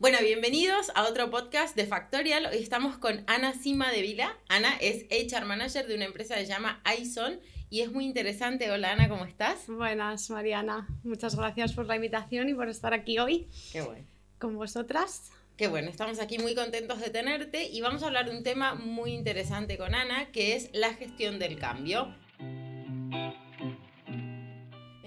Bueno, 0.00 0.18
bienvenidos 0.20 0.90
a 0.96 1.04
otro 1.04 1.30
podcast 1.30 1.76
de 1.76 1.86
Factorial. 1.86 2.46
Hoy 2.46 2.58
estamos 2.58 2.98
con 2.98 3.22
Ana 3.28 3.54
Sima 3.54 3.92
de 3.92 4.02
Vila. 4.02 4.36
Ana 4.48 4.76
es 4.80 5.06
HR 5.08 5.44
Manager 5.44 5.86
de 5.86 5.94
una 5.94 6.04
empresa 6.04 6.34
que 6.34 6.46
se 6.46 6.52
llama 6.52 6.82
iSon 6.98 7.38
y 7.70 7.80
es 7.82 7.92
muy 7.92 8.04
interesante. 8.04 8.72
Hola 8.72 8.90
Ana, 8.90 9.08
¿cómo 9.08 9.24
estás? 9.24 9.68
Buenas, 9.68 10.28
Mariana. 10.30 10.88
Muchas 11.04 11.36
gracias 11.36 11.74
por 11.74 11.86
la 11.86 11.94
invitación 11.94 12.48
y 12.48 12.54
por 12.54 12.68
estar 12.68 12.92
aquí 12.92 13.20
hoy. 13.20 13.48
Qué 13.72 13.82
bueno. 13.82 14.04
Con 14.40 14.56
vosotras. 14.56 15.30
Qué 15.56 15.68
bueno, 15.68 15.90
estamos 15.90 16.18
aquí 16.18 16.38
muy 16.38 16.56
contentos 16.56 17.00
de 17.00 17.10
tenerte 17.10 17.68
y 17.68 17.80
vamos 17.80 18.02
a 18.02 18.06
hablar 18.06 18.28
de 18.28 18.36
un 18.36 18.42
tema 18.42 18.74
muy 18.74 19.12
interesante 19.12 19.78
con 19.78 19.94
Ana, 19.94 20.32
que 20.32 20.56
es 20.56 20.70
la 20.72 20.92
gestión 20.94 21.38
del 21.38 21.56
cambio. 21.56 22.12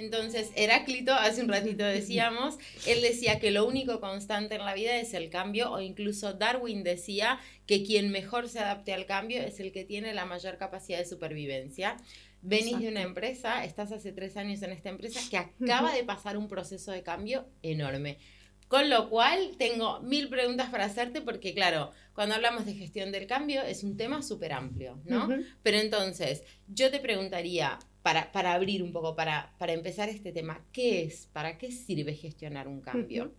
Entonces, 0.08 0.52
Heráclito, 0.56 1.14
hace 1.14 1.42
un 1.42 1.50
ratito 1.50 1.84
decíamos, 1.84 2.58
él 2.86 3.02
decía 3.02 3.40
que 3.40 3.52
lo 3.52 3.68
único 3.68 4.00
constante 4.00 4.56
en 4.56 4.64
la 4.64 4.74
vida 4.74 4.96
es 4.96 5.14
el 5.14 5.30
cambio, 5.30 5.70
o 5.70 5.82
incluso 5.82 6.32
Darwin 6.32 6.82
decía 6.82 7.40
que 7.66 7.84
quien 7.84 8.10
mejor 8.10 8.48
se 8.48 8.60
adapte 8.60 8.94
al 8.94 9.06
cambio 9.06 9.42
es 9.42 9.60
el 9.60 9.74
que 9.74 9.84
tiene 9.84 10.14
la 10.14 10.26
mayor 10.26 10.58
capacidad 10.58 10.98
de 10.98 11.06
supervivencia. 11.06 11.98
Venís 12.42 12.80
de 12.80 12.88
una 12.88 13.02
empresa, 13.02 13.66
estás 13.66 13.92
hace 13.92 14.14
tres 14.14 14.38
años 14.38 14.62
en 14.62 14.72
esta 14.72 14.88
empresa 14.88 15.20
que 15.30 15.38
acaba 15.38 15.94
de 15.94 16.06
pasar 16.06 16.38
un 16.38 16.48
proceso 16.48 16.94
de 16.94 17.04
cambio 17.04 17.46
enorme. 17.62 18.18
Con 18.70 18.90
lo 18.90 19.10
cual, 19.10 19.56
tengo 19.58 20.00
mil 20.02 20.30
preguntas 20.30 20.70
para 20.70 20.86
hacerte 20.86 21.22
porque, 21.22 21.54
claro, 21.54 21.92
cuando 22.14 22.36
hablamos 22.36 22.66
de 22.66 22.76
gestión 22.76 23.12
del 23.12 23.28
cambio 23.28 23.62
es 23.62 23.84
un 23.84 23.98
tema 23.98 24.22
súper 24.22 24.54
amplio, 24.54 25.00
¿no? 25.04 25.28
Pero 25.64 25.80
entonces, 25.80 26.44
yo 26.68 26.92
te 26.92 27.00
preguntaría, 27.00 27.78
para, 28.08 28.32
para 28.32 28.54
abrir 28.54 28.84
un 28.84 28.94
poco, 28.94 29.18
para, 29.18 29.52
para 29.58 29.74
empezar 29.74 30.08
este 30.08 30.32
tema, 30.32 30.62
¿qué 30.72 31.04
es? 31.04 31.28
¿Para 31.34 31.58
qué 31.58 31.74
sirve 31.74 32.14
gestionar 32.14 32.70
un 32.70 32.80
cambio? 32.80 33.34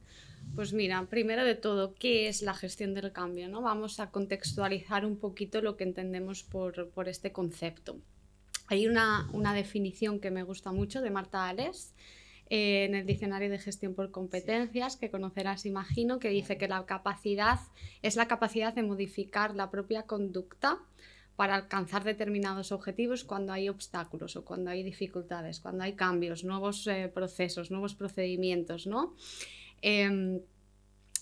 Pues 0.54 0.74
mira, 0.74 1.06
primero 1.08 1.42
de 1.42 1.54
todo, 1.54 1.94
¿qué 1.94 2.28
es 2.28 2.42
la 2.42 2.52
gestión 2.52 2.92
del 2.92 3.10
cambio? 3.10 3.48
¿no? 3.48 3.62
Vamos 3.62 3.98
a 3.98 4.10
contextualizar 4.10 5.06
un 5.06 5.16
poquito 5.16 5.62
lo 5.62 5.78
que 5.78 5.84
entendemos 5.84 6.42
por, 6.42 6.90
por 6.90 7.08
este 7.08 7.32
concepto. 7.32 7.96
Hay 8.66 8.86
una, 8.86 9.30
una, 9.32 9.54
definición 9.54 10.20
que 10.20 10.30
me 10.30 10.42
gusta 10.42 10.70
mucho 10.70 11.00
de 11.00 11.08
Marta 11.08 11.48
Ales 11.48 11.94
eh, 12.50 12.84
en 12.84 12.94
el 12.94 13.06
diccionario 13.06 13.48
de 13.48 13.58
gestión 13.58 13.94
por 13.94 14.10
competencias, 14.10 14.98
que 14.98 15.10
conocerás, 15.10 15.64
imagino, 15.64 16.18
que 16.18 16.28
dice 16.28 16.58
que 16.58 16.68
la 16.68 16.84
capacidad 16.84 17.58
es 18.02 18.16
la 18.16 18.28
capacidad 18.28 18.74
de 18.74 18.82
modificar 18.82 19.54
la 19.54 19.70
propia 19.70 20.02
conducta 20.02 20.78
para 21.38 21.54
alcanzar 21.54 22.02
determinados 22.02 22.72
objetivos 22.72 23.22
cuando 23.22 23.52
hay 23.52 23.68
obstáculos 23.68 24.34
o 24.34 24.44
cuando 24.44 24.72
hay 24.72 24.82
dificultades, 24.82 25.60
cuando 25.60 25.84
hay 25.84 25.92
cambios, 25.92 26.42
nuevos 26.42 26.84
eh, 26.88 27.08
procesos, 27.14 27.70
nuevos 27.70 27.94
procedimientos, 27.94 28.88
¿no? 28.88 29.14
Em, 29.80 30.40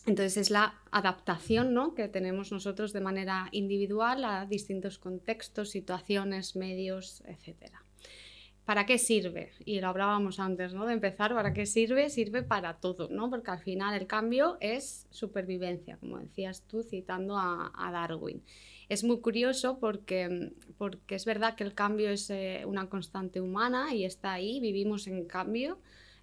entonces 0.06 0.38
es 0.38 0.50
la 0.50 0.80
adaptación 0.90 1.74
¿no? 1.74 1.94
que 1.94 2.08
tenemos 2.08 2.50
nosotros 2.50 2.94
de 2.94 3.02
manera 3.02 3.48
individual 3.52 4.24
a 4.24 4.46
distintos 4.46 4.98
contextos, 4.98 5.68
situaciones, 5.68 6.56
medios, 6.56 7.22
etc. 7.26 7.72
¿Para 8.64 8.86
qué 8.86 8.96
sirve? 8.96 9.50
Y 9.66 9.80
lo 9.80 9.88
hablábamos 9.88 10.40
antes 10.40 10.72
¿no? 10.72 10.86
de 10.86 10.94
empezar, 10.94 11.34
¿para 11.34 11.52
qué 11.52 11.66
sirve? 11.66 12.08
Sirve 12.08 12.42
para 12.42 12.78
todo, 12.78 13.08
¿no? 13.10 13.28
porque 13.28 13.50
al 13.50 13.58
final 13.58 14.00
el 14.00 14.06
cambio 14.06 14.56
es 14.60 15.06
supervivencia, 15.10 15.98
como 15.98 16.20
decías 16.20 16.62
tú 16.62 16.82
citando 16.82 17.36
a, 17.36 17.90
Darwin. 17.92 18.42
Es 18.88 19.02
muy 19.02 19.20
curioso 19.20 19.78
porque, 19.78 20.52
porque, 20.78 21.16
es 21.16 21.24
verdad 21.24 21.56
que 21.56 21.64
el 21.64 21.74
cambio 21.74 22.10
es 22.10 22.30
eh, 22.30 22.62
una 22.66 22.88
constante 22.88 23.40
humana 23.40 23.94
y 23.94 24.04
está 24.04 24.32
ahí, 24.32 24.60
vivimos 24.60 25.08
en 25.08 25.24
cambio 25.24 25.78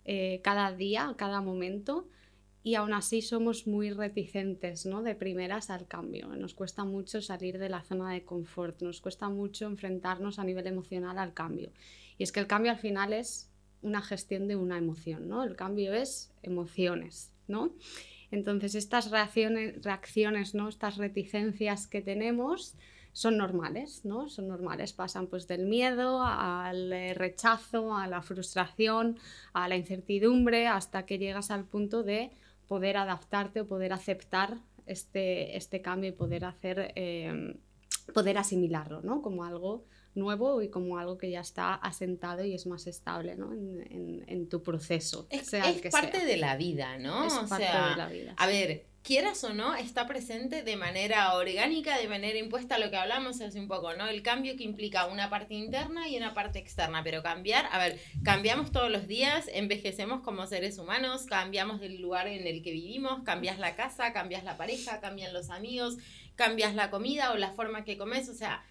eh, 0.06 0.40
cada 0.44 0.72
día, 0.74 1.14
cada 1.18 1.42
momento 1.42 2.08
y 2.64 2.76
aún 2.76 2.94
así 2.94 3.22
somos 3.22 3.68
muy 3.68 3.92
reticentes 3.92 4.86
¿no? 4.86 5.04
de 5.04 5.16
primeras 5.16 5.70
al 5.70 5.86
cambio. 5.86 6.30
Nos 6.30 6.54
cuesta 6.54 6.86
mucho 6.86 7.22
salir 7.22 7.58
de 7.58 7.68
la 7.68 7.84
zona 7.84 8.12
de 8.14 8.24
confort, 8.24 8.82
nos 8.82 9.02
cuesta 9.02 9.28
mucho 9.28 9.66
enfrentarnos 9.66 10.40
a 10.40 10.46
nivel 10.46 10.66
emocional 10.68 11.18
al 11.20 11.34
cambio. 11.34 11.72
Y 12.18 12.24
es 12.24 12.32
que 12.32 12.40
el 12.40 12.48
cambio 12.48 12.72
al 12.72 12.78
final 12.78 13.12
es 13.12 13.50
una 13.82 14.02
gestión 14.02 14.48
de 14.48 14.56
una 14.56 14.78
emoción, 14.78 15.28
¿no? 15.28 15.44
El 15.44 15.58
cambio 15.58 15.94
es 15.94 16.32
emociones, 16.42 17.34
¿no? 17.50 17.74
Entonces 18.34 18.74
estas 18.74 19.12
reacciones, 19.12 20.56
¿no? 20.56 20.68
Estas 20.68 20.98
reticencias 20.98 21.86
que 21.86 22.02
tenemos 22.02 22.76
son 23.12 23.38
normales, 23.38 24.06
¿no? 24.06 24.28
Son 24.28 24.48
normales, 24.48 24.92
pasan 24.92 25.28
pues 25.28 25.48
del 25.48 25.68
miedo 25.68 26.24
al 26.24 26.90
rechazo, 27.14 27.96
a 27.96 28.08
la 28.08 28.24
frustración, 28.24 29.20
a 29.54 29.68
la 29.68 29.76
incertidumbre, 29.76 30.66
hasta 30.66 31.06
que 31.06 31.20
llegas 31.20 31.52
al 31.52 31.66
punto 31.66 32.02
de 32.02 32.32
poder 32.68 32.98
adaptarte 32.98 33.62
o 33.62 33.68
poder 33.68 33.94
aceptar 33.94 34.58
este, 34.88 35.56
este 35.56 35.84
cambio 35.84 36.10
y 36.10 36.14
poder 36.14 36.46
hacer, 36.46 36.92
em, 36.96 37.58
poder 38.16 38.40
asimilarlo, 38.40 39.04
¿no? 39.04 39.22
Como 39.22 39.44
algo 39.44 39.86
nuevo 40.16 40.62
y 40.62 40.70
como 40.70 40.98
algo 40.98 41.18
que 41.18 41.30
ya 41.30 41.42
está 41.42 41.74
asentado 41.74 42.44
y 42.44 42.54
es 42.54 42.68
más 42.68 42.88
estable 42.88 43.36
¿no? 43.36 43.54
en, 43.54 44.24
en, 44.28 44.50
tu 44.50 44.62
proceso. 44.62 45.28
Es, 45.30 45.52
parte 45.92 46.26
de 46.26 46.38
la 46.38 46.56
vida, 46.56 46.98
¿no? 46.98 47.26
Es 47.26 47.34
parte 47.50 47.66
de 47.66 47.96
la 47.96 48.08
vida. 48.08 48.34
A 48.38 48.48
ver, 48.48 48.86
quieras 49.04 49.44
o 49.44 49.54
no, 49.54 49.76
está 49.76 50.08
presente 50.08 50.64
de 50.64 50.76
manera 50.78 51.34
orgánica, 51.36 51.98
de 51.98 52.08
manera 52.08 52.40
impuesta, 52.40 52.78
lo 52.78 52.90
que 52.90 52.96
hablamos 52.96 53.42
hace 53.42 53.60
un 53.60 53.68
poco, 53.68 53.94
¿no? 53.94 54.08
El 54.08 54.22
cambio 54.22 54.56
que 54.56 54.64
implica 54.64 55.06
una 55.08 55.30
parte 55.30 55.54
interna 55.56 56.08
y 56.08 56.18
una 56.18 56.34
parte 56.34 56.60
externa, 56.60 57.04
pero 57.04 57.22
cambiar, 57.22 57.68
a 57.72 57.78
ver, 57.78 58.00
cambiamos 58.24 58.72
todos 58.72 58.90
los 58.90 59.08
días, 59.08 59.50
envejecemos 59.54 60.22
como 60.22 60.48
seres 60.48 60.78
humanos, 60.78 61.26
cambiamos 61.26 61.82
del 61.82 62.02
lugar 62.02 62.28
en 62.28 62.48
el 62.48 62.64
que 62.64 62.72
vivimos, 62.72 63.24
cambias 63.24 63.60
la 63.60 63.76
casa, 63.76 64.14
cambias 64.14 64.44
la 64.44 64.58
pareja, 64.58 65.02
cambian 65.02 65.34
los 65.34 65.50
amigos, 65.50 65.98
cambias 66.36 66.74
la 66.74 66.90
comida 66.90 67.32
o 67.32 67.38
la 67.38 67.52
forma 67.52 67.84
que 67.84 67.98
comes, 67.98 68.30
o 68.30 68.34
sea, 68.34 68.64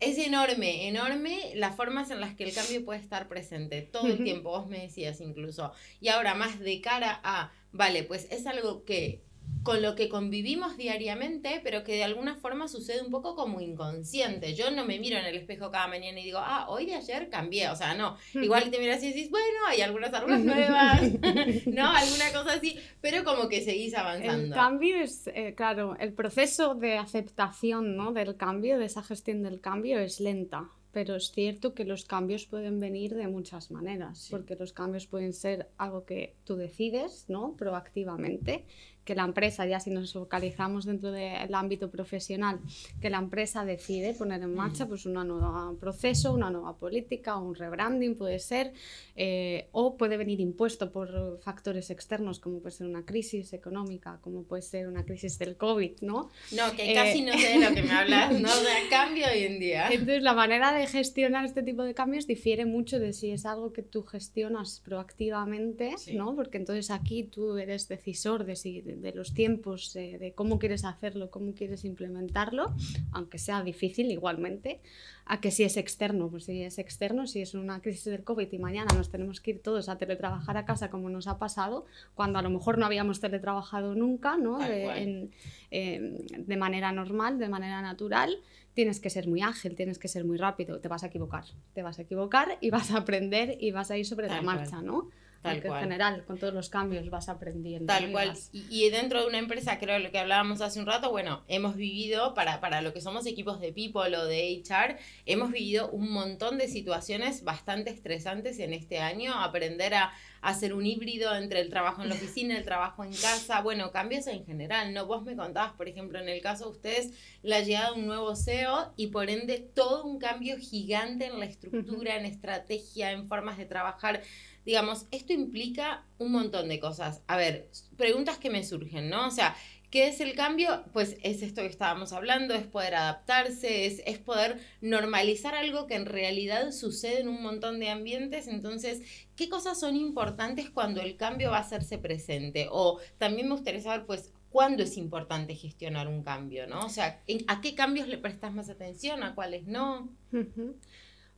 es 0.00 0.18
enorme, 0.18 0.88
enorme 0.88 1.52
las 1.54 1.76
formas 1.76 2.10
en 2.10 2.20
las 2.20 2.34
que 2.34 2.44
el 2.44 2.54
cambio 2.54 2.84
puede 2.84 3.00
estar 3.00 3.28
presente 3.28 3.82
todo 3.82 4.06
el 4.06 4.24
tiempo, 4.24 4.50
vos 4.50 4.66
me 4.66 4.80
decías 4.80 5.20
incluso. 5.20 5.72
Y 6.00 6.08
ahora 6.08 6.34
más 6.34 6.58
de 6.58 6.80
cara 6.80 7.20
a, 7.22 7.52
vale, 7.72 8.02
pues 8.02 8.26
es 8.30 8.46
algo 8.46 8.84
que 8.84 9.22
con 9.64 9.80
lo 9.80 9.94
que 9.94 10.10
convivimos 10.10 10.76
diariamente, 10.76 11.60
pero 11.64 11.84
que 11.84 11.94
de 11.94 12.04
alguna 12.04 12.36
forma 12.36 12.68
sucede 12.68 13.00
un 13.00 13.10
poco 13.10 13.34
como 13.34 13.62
inconsciente. 13.62 14.54
Yo 14.54 14.70
no 14.70 14.84
me 14.84 14.98
miro 14.98 15.16
en 15.16 15.24
el 15.24 15.36
espejo 15.36 15.70
cada 15.70 15.88
mañana 15.88 16.20
y 16.20 16.24
digo, 16.24 16.38
ah, 16.38 16.66
hoy 16.68 16.84
de 16.84 16.94
ayer 16.94 17.30
cambié. 17.30 17.70
O 17.70 17.76
sea, 17.76 17.94
no. 17.94 18.18
Igual 18.34 18.70
te 18.70 18.78
miras 18.78 19.02
y 19.02 19.12
dices, 19.12 19.30
bueno, 19.30 19.66
hay 19.66 19.80
algunas 19.80 20.12
arrugas 20.14 20.40
nuevas, 20.40 21.02
¿no? 21.66 21.90
Alguna 21.90 22.30
cosa 22.32 22.54
así, 22.58 22.78
pero 23.00 23.24
como 23.24 23.48
que 23.48 23.62
seguís 23.62 23.94
avanzando. 23.94 24.44
El 24.44 24.52
cambio 24.52 24.98
es, 24.98 25.28
eh, 25.28 25.54
claro, 25.56 25.96
el 25.98 26.12
proceso 26.12 26.74
de 26.74 26.98
aceptación, 26.98 27.96
¿no? 27.96 28.12
Del 28.12 28.36
cambio, 28.36 28.78
de 28.78 28.84
esa 28.84 29.02
gestión 29.02 29.42
del 29.42 29.60
cambio 29.60 29.98
es 29.98 30.20
lenta 30.20 30.68
pero 30.94 31.16
es 31.16 31.32
cierto 31.32 31.74
que 31.74 31.84
los 31.84 32.04
cambios 32.04 32.46
pueden 32.46 32.78
venir 32.78 33.16
de 33.16 33.26
muchas 33.26 33.72
maneras, 33.72 34.28
porque 34.30 34.54
los 34.54 34.72
cambios 34.72 35.08
pueden 35.08 35.32
ser 35.32 35.68
algo 35.76 36.04
que 36.04 36.36
tú 36.44 36.54
decides, 36.54 37.24
¿no? 37.26 37.56
Proactivamente, 37.56 38.64
que 39.04 39.14
la 39.14 39.24
empresa, 39.24 39.66
ya 39.66 39.80
si 39.80 39.90
nos 39.90 40.12
focalizamos 40.12 40.84
dentro 40.84 41.12
del 41.12 41.54
ámbito 41.54 41.90
profesional, 41.90 42.58
que 43.00 43.10
la 43.10 43.18
empresa 43.18 43.64
decide 43.64 44.14
poner 44.14 44.42
en 44.42 44.54
marcha 44.54 44.86
pues 44.86 45.06
un 45.06 45.14
nuevo 45.14 45.76
proceso, 45.78 46.32
una 46.32 46.50
nueva 46.50 46.76
política, 46.76 47.36
un 47.36 47.54
rebranding 47.54 48.16
puede 48.16 48.38
ser, 48.38 48.72
eh, 49.16 49.68
o 49.72 49.96
puede 49.96 50.16
venir 50.16 50.40
impuesto 50.40 50.90
por 50.90 51.38
factores 51.42 51.90
externos 51.90 52.40
como 52.40 52.60
puede 52.60 52.74
ser 52.74 52.86
una 52.86 53.04
crisis 53.04 53.52
económica, 53.52 54.18
como 54.22 54.42
puede 54.42 54.62
ser 54.62 54.88
una 54.88 55.04
crisis 55.04 55.38
del 55.38 55.56
COVID, 55.56 56.00
¿no? 56.00 56.30
No, 56.52 56.72
que 56.76 56.94
casi 56.94 57.22
no 57.22 57.32
sé 57.32 57.58
de 57.58 57.68
lo 57.68 57.74
que 57.74 57.82
me 57.82 57.92
hablas, 57.92 58.32
¿no? 58.40 58.48
De 58.48 58.88
cambio 58.90 59.26
hoy 59.32 59.44
en 59.44 59.60
día. 59.60 59.88
Entonces 59.88 60.22
la 60.22 60.34
manera 60.34 60.72
de 60.72 60.86
gestionar 60.86 61.44
este 61.44 61.62
tipo 61.62 61.82
de 61.82 61.94
cambios 61.94 62.26
difiere 62.26 62.64
mucho 62.64 62.98
de 62.98 63.12
si 63.12 63.30
es 63.30 63.46
algo 63.46 63.72
que 63.72 63.82
tú 63.82 64.02
gestionas 64.02 64.80
proactivamente, 64.84 65.94
¿no? 66.12 66.34
Porque 66.34 66.58
entonces 66.58 66.90
aquí 66.90 67.24
tú 67.24 67.56
eres 67.56 67.88
decisor 67.88 68.44
de 68.44 68.56
si 68.56 68.82
de, 68.96 69.12
los 69.12 69.34
tiempos, 69.34 69.92
de 69.92 70.32
cómo 70.34 70.58
quieres 70.58 70.84
hacerlo, 70.84 71.30
cómo 71.30 71.54
quieres 71.54 71.84
implementarlo, 71.84 72.74
aunque 73.12 73.38
sea 73.38 73.62
difícil 73.62 74.10
igualmente, 74.10 74.80
a 75.26 75.40
que 75.40 75.50
si 75.50 75.64
es 75.64 75.76
externo, 75.76 76.28
pues 76.28 76.44
si 76.44 76.62
es 76.62 76.78
externo, 76.78 77.26
si 77.26 77.40
es 77.40 77.54
una 77.54 77.80
crisis 77.80 78.04
del 78.04 78.24
COVID 78.24 78.52
y 78.52 78.58
mañana 78.58 78.94
nos 78.94 79.10
tenemos 79.10 79.40
que 79.40 79.52
ir 79.52 79.62
todos 79.62 79.88
a 79.88 79.96
teletrabajar 79.96 80.56
a 80.56 80.64
casa 80.64 80.90
como 80.90 81.08
nos 81.08 81.26
ha 81.26 81.38
pasado, 81.38 81.86
cuando 82.14 82.38
a 82.38 82.42
lo 82.42 82.50
mejor 82.50 82.78
no 82.78 82.86
habíamos 82.86 83.20
teletrabajado 83.20 83.94
nunca, 83.94 84.36
¿no? 84.36 84.58
de 84.58 86.56
manera 86.56 86.92
normal, 86.92 87.38
de 87.38 87.48
manera 87.48 87.80
natural, 87.82 88.38
tienes 88.74 89.00
que 89.00 89.08
ser 89.08 89.28
muy 89.28 89.40
ágil, 89.40 89.76
tienes 89.76 89.98
que 89.98 90.08
ser 90.08 90.24
muy 90.24 90.36
rápido, 90.36 90.80
te 90.80 90.88
vas 90.88 91.04
a 91.04 91.06
equivocar, 91.06 91.44
te 91.72 91.82
vas 91.82 91.98
a 91.98 92.02
equivocar 92.02 92.58
y 92.60 92.70
vas 92.70 92.90
a 92.90 92.98
aprender 92.98 93.56
y 93.60 93.70
vas 93.70 93.90
a 93.90 93.96
ir 93.96 94.04
sobre 94.04 94.28
la 94.28 94.42
marcha, 94.42 94.82
¿no? 94.82 95.08
Tal 95.44 95.58
en 95.62 95.74
general, 95.74 96.24
con 96.24 96.38
todos 96.38 96.54
los 96.54 96.70
cambios 96.70 97.08
vas 97.10 97.28
aprendiendo. 97.28 97.84
Tal 97.86 98.10
cual. 98.10 98.32
Y, 98.52 98.88
dentro 98.88 99.20
de 99.20 99.26
una 99.26 99.36
empresa, 99.36 99.78
creo 99.78 99.98
lo 99.98 100.10
que 100.10 100.18
hablábamos 100.18 100.62
hace 100.62 100.80
un 100.80 100.86
rato, 100.86 101.10
bueno, 101.10 101.44
hemos 101.48 101.76
vivido, 101.76 102.32
para, 102.32 102.62
para 102.62 102.80
lo 102.80 102.94
que 102.94 103.02
somos 103.02 103.26
equipos 103.26 103.60
de 103.60 103.70
people 103.70 104.16
o 104.16 104.24
de 104.24 104.62
HR, 104.64 104.96
hemos 105.26 105.52
vivido 105.52 105.90
un 105.90 106.10
montón 106.10 106.56
de 106.56 106.66
situaciones 106.66 107.44
bastante 107.44 107.90
estresantes 107.90 108.58
en 108.58 108.72
este 108.72 109.00
año. 109.00 109.34
Aprender 109.34 109.92
a, 109.92 110.14
hacer 110.44 110.74
un 110.74 110.84
híbrido 110.84 111.34
entre 111.34 111.60
el 111.60 111.70
trabajo 111.70 112.02
en 112.02 112.10
la 112.10 112.14
oficina, 112.14 112.56
el 112.56 112.64
trabajo 112.64 113.02
en 113.02 113.12
casa, 113.12 113.62
bueno, 113.62 113.90
cambios 113.90 114.26
en 114.26 114.44
general, 114.44 114.92
¿no? 114.92 115.06
Vos 115.06 115.22
me 115.22 115.34
contabas, 115.36 115.72
por 115.72 115.88
ejemplo, 115.88 116.20
en 116.20 116.28
el 116.28 116.42
caso 116.42 116.66
de 116.66 116.70
ustedes, 116.70 117.10
la 117.42 117.60
llegada 117.60 117.92
de 117.92 118.00
un 118.00 118.06
nuevo 118.06 118.36
CEO 118.36 118.92
y 118.96 119.06
por 119.06 119.30
ende 119.30 119.58
todo 119.58 120.04
un 120.04 120.18
cambio 120.18 120.58
gigante 120.58 121.26
en 121.26 121.38
la 121.38 121.46
estructura, 121.46 122.16
en 122.16 122.26
estrategia, 122.26 123.12
en 123.12 123.26
formas 123.26 123.56
de 123.56 123.64
trabajar 123.64 124.20
digamos, 124.64 125.06
esto 125.10 125.32
implica 125.32 126.04
un 126.18 126.32
montón 126.32 126.68
de 126.68 126.80
cosas. 126.80 127.22
A 127.26 127.36
ver, 127.36 127.70
preguntas 127.96 128.38
que 128.38 128.50
me 128.50 128.64
surgen, 128.64 129.10
¿no? 129.10 129.28
O 129.28 129.30
sea, 129.30 129.56
¿qué 129.90 130.08
es 130.08 130.20
el 130.20 130.34
cambio? 130.34 130.84
Pues 130.92 131.16
es 131.22 131.42
esto 131.42 131.62
que 131.62 131.68
estábamos 131.68 132.12
hablando, 132.12 132.54
es 132.54 132.66
poder 132.66 132.94
adaptarse, 132.94 133.86
es, 133.86 134.02
es 134.06 134.18
poder 134.18 134.60
normalizar 134.80 135.54
algo 135.54 135.86
que 135.86 135.94
en 135.94 136.06
realidad 136.06 136.72
sucede 136.72 137.20
en 137.20 137.28
un 137.28 137.42
montón 137.42 137.78
de 137.78 137.90
ambientes. 137.90 138.48
Entonces, 138.48 139.02
¿qué 139.36 139.48
cosas 139.48 139.78
son 139.78 139.96
importantes 139.96 140.70
cuando 140.70 141.00
el 141.00 141.16
cambio 141.16 141.50
va 141.50 141.58
a 141.58 141.60
hacerse 141.60 141.98
presente? 141.98 142.68
O 142.70 142.98
también 143.18 143.48
me 143.48 143.54
gustaría 143.54 143.80
saber, 143.80 144.06
pues, 144.06 144.32
cuándo 144.50 144.84
es 144.84 144.96
importante 144.96 145.56
gestionar 145.56 146.06
un 146.06 146.22
cambio, 146.22 146.68
¿no? 146.68 146.86
O 146.86 146.88
sea, 146.88 147.20
¿a 147.48 147.60
qué 147.60 147.74
cambios 147.74 148.06
le 148.06 148.18
prestas 148.18 148.54
más 148.54 148.70
atención, 148.70 149.24
a 149.24 149.34
cuáles 149.34 149.66
no? 149.66 150.08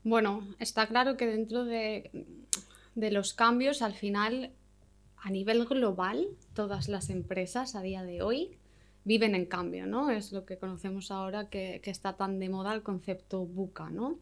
Bueno, 0.03 0.47
está 0.59 0.87
claro 0.87 1.17
que 1.17 1.27
dentro 1.27 1.65
de 1.65 2.11
de 2.97 3.11
los 3.13 3.35
cambios, 3.35 3.83
al 3.83 3.95
final, 3.95 4.51
a 5.19 5.31
nivel 5.31 5.67
global, 5.67 6.27
todas 6.55 6.89
las 6.89 7.11
empresas 7.11 7.77
a 7.77 7.83
día 7.83 8.03
de 8.03 8.23
hoy 8.23 8.57
viven 9.05 9.37
en 9.37 9.45
cambio, 9.45 9.87
¿no? 9.87 10.11
Es 10.11 10.33
lo 10.33 10.45
que 10.45 10.57
conocemos 10.57 11.11
ahora 11.11 11.49
que, 11.49 11.81
está 11.85 12.15
tan 12.15 12.41
de 12.41 12.49
moda 12.49 12.75
el 12.75 12.83
concepto 12.83 13.45
buca, 13.45 13.91
¿no? 13.91 14.19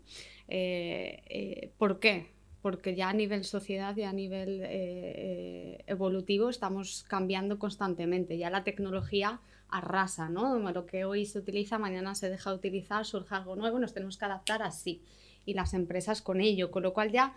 Eh, 0.49 1.23
eh, 1.27 1.71
¿Por 1.79 2.01
qué? 2.01 2.33
Porque 2.61 2.95
ya 2.95 3.11
a 3.11 3.13
nivel 3.13 3.45
sociedad 3.45 3.97
y 3.97 4.03
a 4.03 4.13
nivel 4.13 4.61
eh, 4.65 5.83
evolutivo 5.87 6.51
estamos 6.51 7.05
cambiando 7.05 7.59
constantemente. 7.59 8.37
Ya 8.37 8.51
la 8.51 8.65
tecnología 8.65 9.41
arrasa, 9.69 10.29
¿no? 10.29 10.59
Lo 10.59 10.85
que 10.85 11.05
hoy 11.05 11.27
se 11.27 11.39
utiliza, 11.39 11.79
mañana 11.79 12.15
se 12.15 12.29
deja 12.29 12.51
de 12.51 12.57
utilizar, 12.57 13.07
surge 13.07 13.37
algo 13.37 13.55
nuevo, 13.55 13.79
nos 13.79 13.95
tenemos 13.95 14.19
que 14.19 14.25
adaptar 14.25 14.63
así 14.63 15.01
y 15.47 15.55
las 15.55 15.75
empresas 15.75 16.23
con 16.23 16.41
ello, 16.41 16.71
con 16.71 16.83
lo 16.83 16.93
cual 16.93 17.11
ya, 17.11 17.35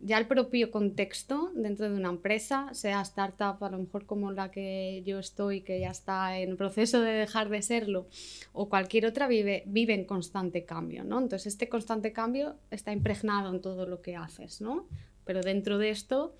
ya 0.00 0.18
el 0.18 0.26
propio 0.26 0.70
contexto 0.70 1.50
dentro 1.54 1.90
de 1.90 1.96
una 1.96 2.10
empresa, 2.10 2.72
sea 2.72 3.00
startup 3.02 3.62
a 3.62 3.70
lo 3.70 3.78
mejor 3.78 4.06
como 4.06 4.32
la 4.32 4.50
que 4.50 5.02
yo 5.04 5.18
estoy, 5.18 5.62
que 5.62 5.80
ya 5.80 5.90
está 5.90 6.38
en 6.38 6.56
proceso 6.56 7.00
de 7.00 7.12
dejar 7.12 7.48
de 7.48 7.62
serlo, 7.62 8.06
o 8.52 8.68
cualquier 8.68 9.06
otra, 9.06 9.26
vive, 9.26 9.64
vive 9.66 9.94
en 9.94 10.04
constante 10.04 10.64
cambio, 10.64 11.04
¿no? 11.04 11.18
Entonces 11.18 11.54
este 11.54 11.68
constante 11.68 12.12
cambio 12.12 12.56
está 12.70 12.92
impregnado 12.92 13.52
en 13.54 13.60
todo 13.60 13.86
lo 13.86 14.02
que 14.02 14.16
haces, 14.16 14.60
¿no? 14.60 14.86
Pero 15.24 15.42
dentro 15.42 15.78
de 15.78 15.90
esto, 15.90 16.34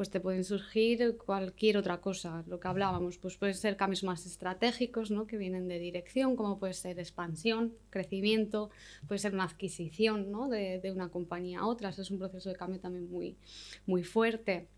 pues 0.00 0.08
te 0.08 0.18
pueden 0.18 0.44
surgir 0.44 1.18
cualquier 1.18 1.76
otra 1.76 2.00
cosa, 2.00 2.42
lo 2.46 2.58
que 2.58 2.68
hablábamos, 2.68 3.18
pues 3.18 3.36
pueden 3.36 3.54
ser 3.54 3.76
cambios 3.76 4.02
más 4.02 4.24
estratégicos, 4.24 5.10
¿no? 5.10 5.26
que 5.26 5.36
vienen 5.36 5.68
de 5.68 5.78
dirección, 5.78 6.36
como 6.36 6.58
puede 6.58 6.72
ser 6.72 6.98
expansión, 6.98 7.74
crecimiento, 7.90 8.70
puede 9.06 9.18
ser 9.18 9.34
una 9.34 9.44
adquisición 9.44 10.32
¿no? 10.32 10.48
de, 10.48 10.80
de, 10.80 10.90
una 10.90 11.10
compañía 11.10 11.60
a 11.60 11.66
otra, 11.66 11.90
es 11.90 12.10
un 12.10 12.18
proceso 12.18 12.48
de 12.48 12.56
cambio 12.56 12.80
también 12.80 13.10
muy, 13.10 13.36
muy 13.84 14.02
fuerte, 14.02 14.68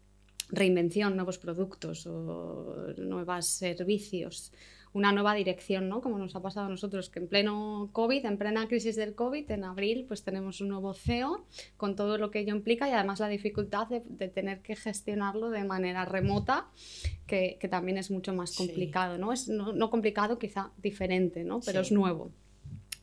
reinvención, 0.48 1.14
nuevos 1.14 1.38
productos 1.38 2.04
o 2.08 2.92
nuevos 2.96 3.46
servicios 3.46 4.50
una 4.93 5.12
nueva 5.12 5.35
dirección, 5.35 5.89
¿no? 5.89 6.00
Como 6.00 6.19
nos 6.19 6.37
ha 6.37 6.43
pasado 6.43 6.67
a 6.67 6.69
nosotros, 6.69 7.09
que 7.09 7.21
en 7.21 7.29
pleno 7.29 7.89
COVID, 7.93 8.27
en 8.27 8.37
plena 8.37 8.69
crisis 8.69 8.97
del 8.97 9.15
COVID, 9.15 9.50
en 9.50 9.65
abril, 9.65 10.05
pues 10.06 10.23
tenemos 10.23 10.61
un 10.61 10.69
nuevo 10.69 10.93
CEO 10.93 11.47
con 11.77 11.97
todo 11.97 12.19
lo 12.19 12.31
que 12.31 12.41
ello 12.41 12.55
implica 12.55 12.89
y 12.89 12.93
además 12.93 13.21
la 13.21 13.29
dificultad 13.29 13.87
de, 13.87 14.00
tener 14.29 14.61
que 14.61 14.77
gestionarlo 14.77 15.50
de 15.50 15.65
manera 15.65 16.05
remota, 16.05 16.69
que, 17.27 17.59
también 17.71 17.97
es 17.97 18.11
mucho 18.11 18.35
más 18.35 18.55
complicado, 18.55 19.17
¿no? 19.17 19.33
Es 19.33 19.49
no, 19.49 19.91
complicado, 19.91 20.39
quizá 20.39 20.73
diferente, 20.77 21.43
¿no? 21.44 21.61
Pero 21.61 21.81
es 21.81 21.91
nuevo 21.91 22.31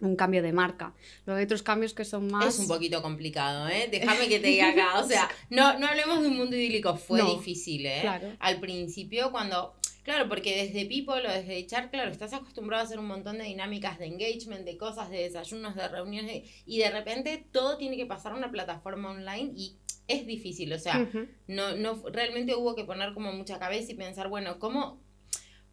un 0.01 0.15
cambio 0.15 0.41
de 0.41 0.53
marca. 0.53 0.93
Luego 1.25 1.39
hay 1.39 1.43
otros 1.43 1.61
cambios 1.61 1.93
que 1.93 2.05
son 2.05 2.31
más... 2.31 2.45
Es 2.45 2.59
un 2.59 2.67
poquito 2.69 3.01
complicado, 3.01 3.67
¿eh? 3.67 3.89
Déjame 3.91 4.29
que 4.29 4.39
te 4.39 4.47
diga 4.47 4.69
acá. 4.69 4.99
O 4.99 5.05
sea, 5.05 5.29
no, 5.49 5.77
no 5.77 5.87
hablemos 5.87 6.21
de 6.21 6.29
un 6.29 6.37
mundo 6.37 6.55
idílico. 6.55 6.95
Fue 6.95 7.21
difícil, 7.21 7.85
¿eh? 7.85 7.99
Claro. 8.01 8.31
Al 8.39 8.61
principio, 8.61 9.29
cuando 9.31 9.75
Claro, 10.03 10.29
porque 10.29 10.63
desde 10.63 10.85
People 10.85 11.27
o 11.27 11.31
desde 11.31 11.65
Char, 11.67 11.91
claro, 11.91 12.09
estás 12.11 12.33
acostumbrado 12.33 12.81
a 12.81 12.85
hacer 12.85 12.99
un 12.99 13.07
montón 13.07 13.37
de 13.37 13.43
dinámicas 13.43 13.99
de 13.99 14.07
engagement, 14.07 14.65
de 14.65 14.77
cosas, 14.77 15.09
de 15.09 15.23
desayunos, 15.23 15.75
de 15.75 15.87
reuniones, 15.87 16.49
y 16.65 16.79
de 16.79 16.89
repente 16.89 17.45
todo 17.51 17.77
tiene 17.77 17.97
que 17.97 18.05
pasar 18.05 18.31
a 18.31 18.35
una 18.35 18.51
plataforma 18.51 19.11
online 19.11 19.51
y 19.55 19.77
es 20.07 20.25
difícil, 20.25 20.73
o 20.73 20.79
sea, 20.79 21.07
no, 21.47 21.75
no, 21.75 22.01
realmente 22.11 22.55
hubo 22.55 22.75
que 22.75 22.83
poner 22.83 23.13
como 23.13 23.31
mucha 23.31 23.59
cabeza 23.59 23.91
y 23.91 23.95
pensar, 23.95 24.27
bueno, 24.27 24.57
¿cómo? 24.57 24.99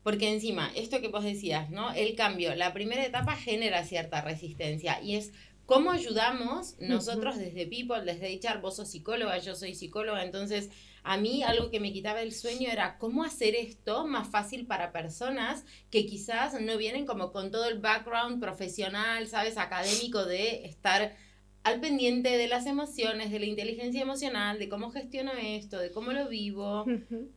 Porque 0.02 0.30
encima, 0.30 0.70
esto 0.76 1.00
que 1.00 1.08
vos 1.08 1.24
decías, 1.24 1.70
¿no? 1.70 1.92
El 1.94 2.14
cambio, 2.14 2.54
la 2.54 2.74
primera 2.74 3.04
etapa 3.04 3.34
genera 3.34 3.82
cierta 3.84 4.20
resistencia 4.20 5.00
y 5.02 5.16
es 5.16 5.32
cómo 5.64 5.90
ayudamos 5.90 6.76
nosotros 6.80 7.38
desde 7.38 7.66
People, 7.66 8.04
desde 8.04 8.38
HR, 8.38 8.60
vos 8.60 8.76
sos 8.76 8.90
psicóloga, 8.90 9.38
yo 9.38 9.54
soy 9.54 9.74
psicóloga, 9.74 10.22
entonces 10.22 10.70
a 11.06 11.16
mí 11.16 11.44
algo 11.44 11.70
que 11.70 11.78
me 11.78 11.92
quitaba 11.92 12.20
el 12.20 12.32
sueño 12.32 12.68
era 12.68 12.98
cómo 12.98 13.22
hacer 13.22 13.54
esto 13.54 14.08
más 14.08 14.28
fácil 14.28 14.66
para 14.66 14.90
personas 14.90 15.64
que 15.88 16.04
quizás 16.04 16.60
no 16.60 16.76
vienen 16.76 17.06
como 17.06 17.30
con 17.30 17.52
todo 17.52 17.66
el 17.66 17.78
background 17.78 18.40
profesional, 18.40 19.28
sabes, 19.28 19.56
académico 19.56 20.24
de 20.24 20.64
estar 20.64 21.14
al 21.62 21.80
pendiente 21.80 22.36
de 22.36 22.48
las 22.48 22.66
emociones, 22.66 23.30
de 23.30 23.38
la 23.38 23.46
inteligencia 23.46 24.02
emocional, 24.02 24.58
de 24.58 24.68
cómo 24.68 24.90
gestiono 24.90 25.30
esto, 25.40 25.78
de 25.78 25.92
cómo 25.92 26.12
lo 26.12 26.28
vivo. 26.28 26.84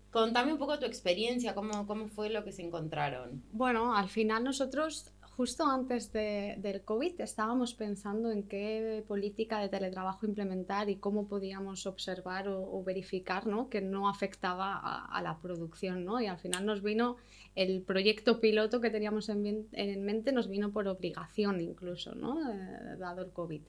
Contame 0.09 0.51
un 0.51 0.57
poco 0.57 0.79
tu 0.79 0.87
experiencia, 0.87 1.53
cómo, 1.53 1.85
cómo 1.85 2.07
fue 2.07 2.31
lo 2.31 2.43
que 2.43 2.51
se 2.51 2.63
encontraron. 2.63 3.43
Bueno, 3.51 3.95
al 3.95 4.09
final 4.09 4.43
nosotros 4.43 5.11
justo 5.39 5.65
antes 5.65 6.11
de, 6.11 6.57
del 6.57 6.81
COVID 6.81 7.21
estábamos 7.21 7.73
pensando 7.73 8.29
en 8.29 8.43
qué 8.43 9.05
política 9.07 9.61
de 9.61 9.69
teletrabajo 9.69 10.25
implementar 10.25 10.89
y 10.89 10.97
cómo 10.97 11.29
podíamos 11.29 11.85
observar 11.85 12.49
o, 12.49 12.83
verificar 12.83 13.47
¿no? 13.47 13.69
que 13.69 13.79
no 13.79 14.09
afectaba 14.09 14.77
a, 14.77 15.21
la 15.21 15.39
producción. 15.39 16.03
¿no? 16.03 16.19
Y 16.19 16.25
al 16.25 16.39
final 16.39 16.65
nos 16.65 16.83
vino 16.83 17.15
el 17.55 17.81
proyecto 17.83 18.41
piloto 18.41 18.81
que 18.81 18.89
teníamos 18.89 19.29
en, 19.29 19.65
en 19.71 20.03
mente, 20.03 20.33
nos 20.33 20.49
vino 20.49 20.73
por 20.73 20.89
obligación 20.89 21.61
incluso, 21.61 22.15
¿no? 22.15 22.51
Eh, 22.51 22.97
dado 22.97 23.21
el 23.21 23.31
COVID. 23.31 23.61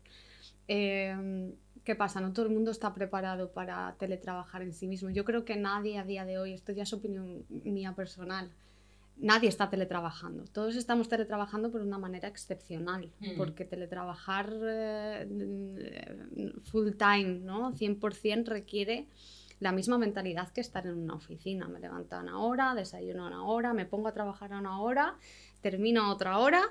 Em, 0.66 1.52
¿Qué 1.84 1.94
pasa? 1.94 2.20
No 2.20 2.32
todo 2.32 2.46
el 2.46 2.52
mundo 2.52 2.72
está 2.72 2.92
preparado 2.92 3.52
para 3.52 3.94
teletrabajar 3.96 4.62
en 4.62 4.72
sí 4.72 4.88
mismo. 4.88 5.10
Yo 5.10 5.24
creo 5.24 5.44
que 5.44 5.54
nadie 5.54 5.98
a 5.98 6.04
día 6.04 6.24
de 6.24 6.36
hoy, 6.36 6.52
esto 6.52 6.72
ya 6.72 6.82
es 6.82 6.92
opinión 6.92 7.44
mía 7.48 7.94
personal, 7.94 8.50
nadie 9.20 9.48
está 9.48 9.68
teletrabajando. 9.70 10.44
Todos 10.44 10.76
estamos 10.76 11.08
teletrabajando 11.08 11.70
por 11.70 11.82
una 11.82 11.98
manera 11.98 12.28
excepcional, 12.28 13.12
mm. 13.20 13.36
porque 13.36 13.64
teletrabajar 13.64 14.52
eh, 14.62 15.26
full 16.64 16.90
time, 16.92 17.40
¿no? 17.40 17.72
100% 17.72 18.46
requiere 18.46 19.06
la 19.60 19.72
misma 19.72 19.98
mentalidad 19.98 20.48
que 20.50 20.62
estar 20.62 20.86
en 20.86 20.98
una 20.98 21.14
oficina. 21.14 21.68
Me 21.68 21.80
levanto 21.80 22.16
a 22.16 22.20
una 22.20 22.40
hora, 22.40 22.74
desayuno 22.74 23.24
a 23.24 23.28
una 23.28 23.44
hora, 23.44 23.74
me 23.74 23.84
pongo 23.84 24.08
a 24.08 24.12
trabajar 24.12 24.52
a 24.54 24.58
una 24.58 24.80
hora, 24.80 25.16
termino 25.60 26.02
a 26.02 26.12
otra 26.12 26.38
hora 26.38 26.62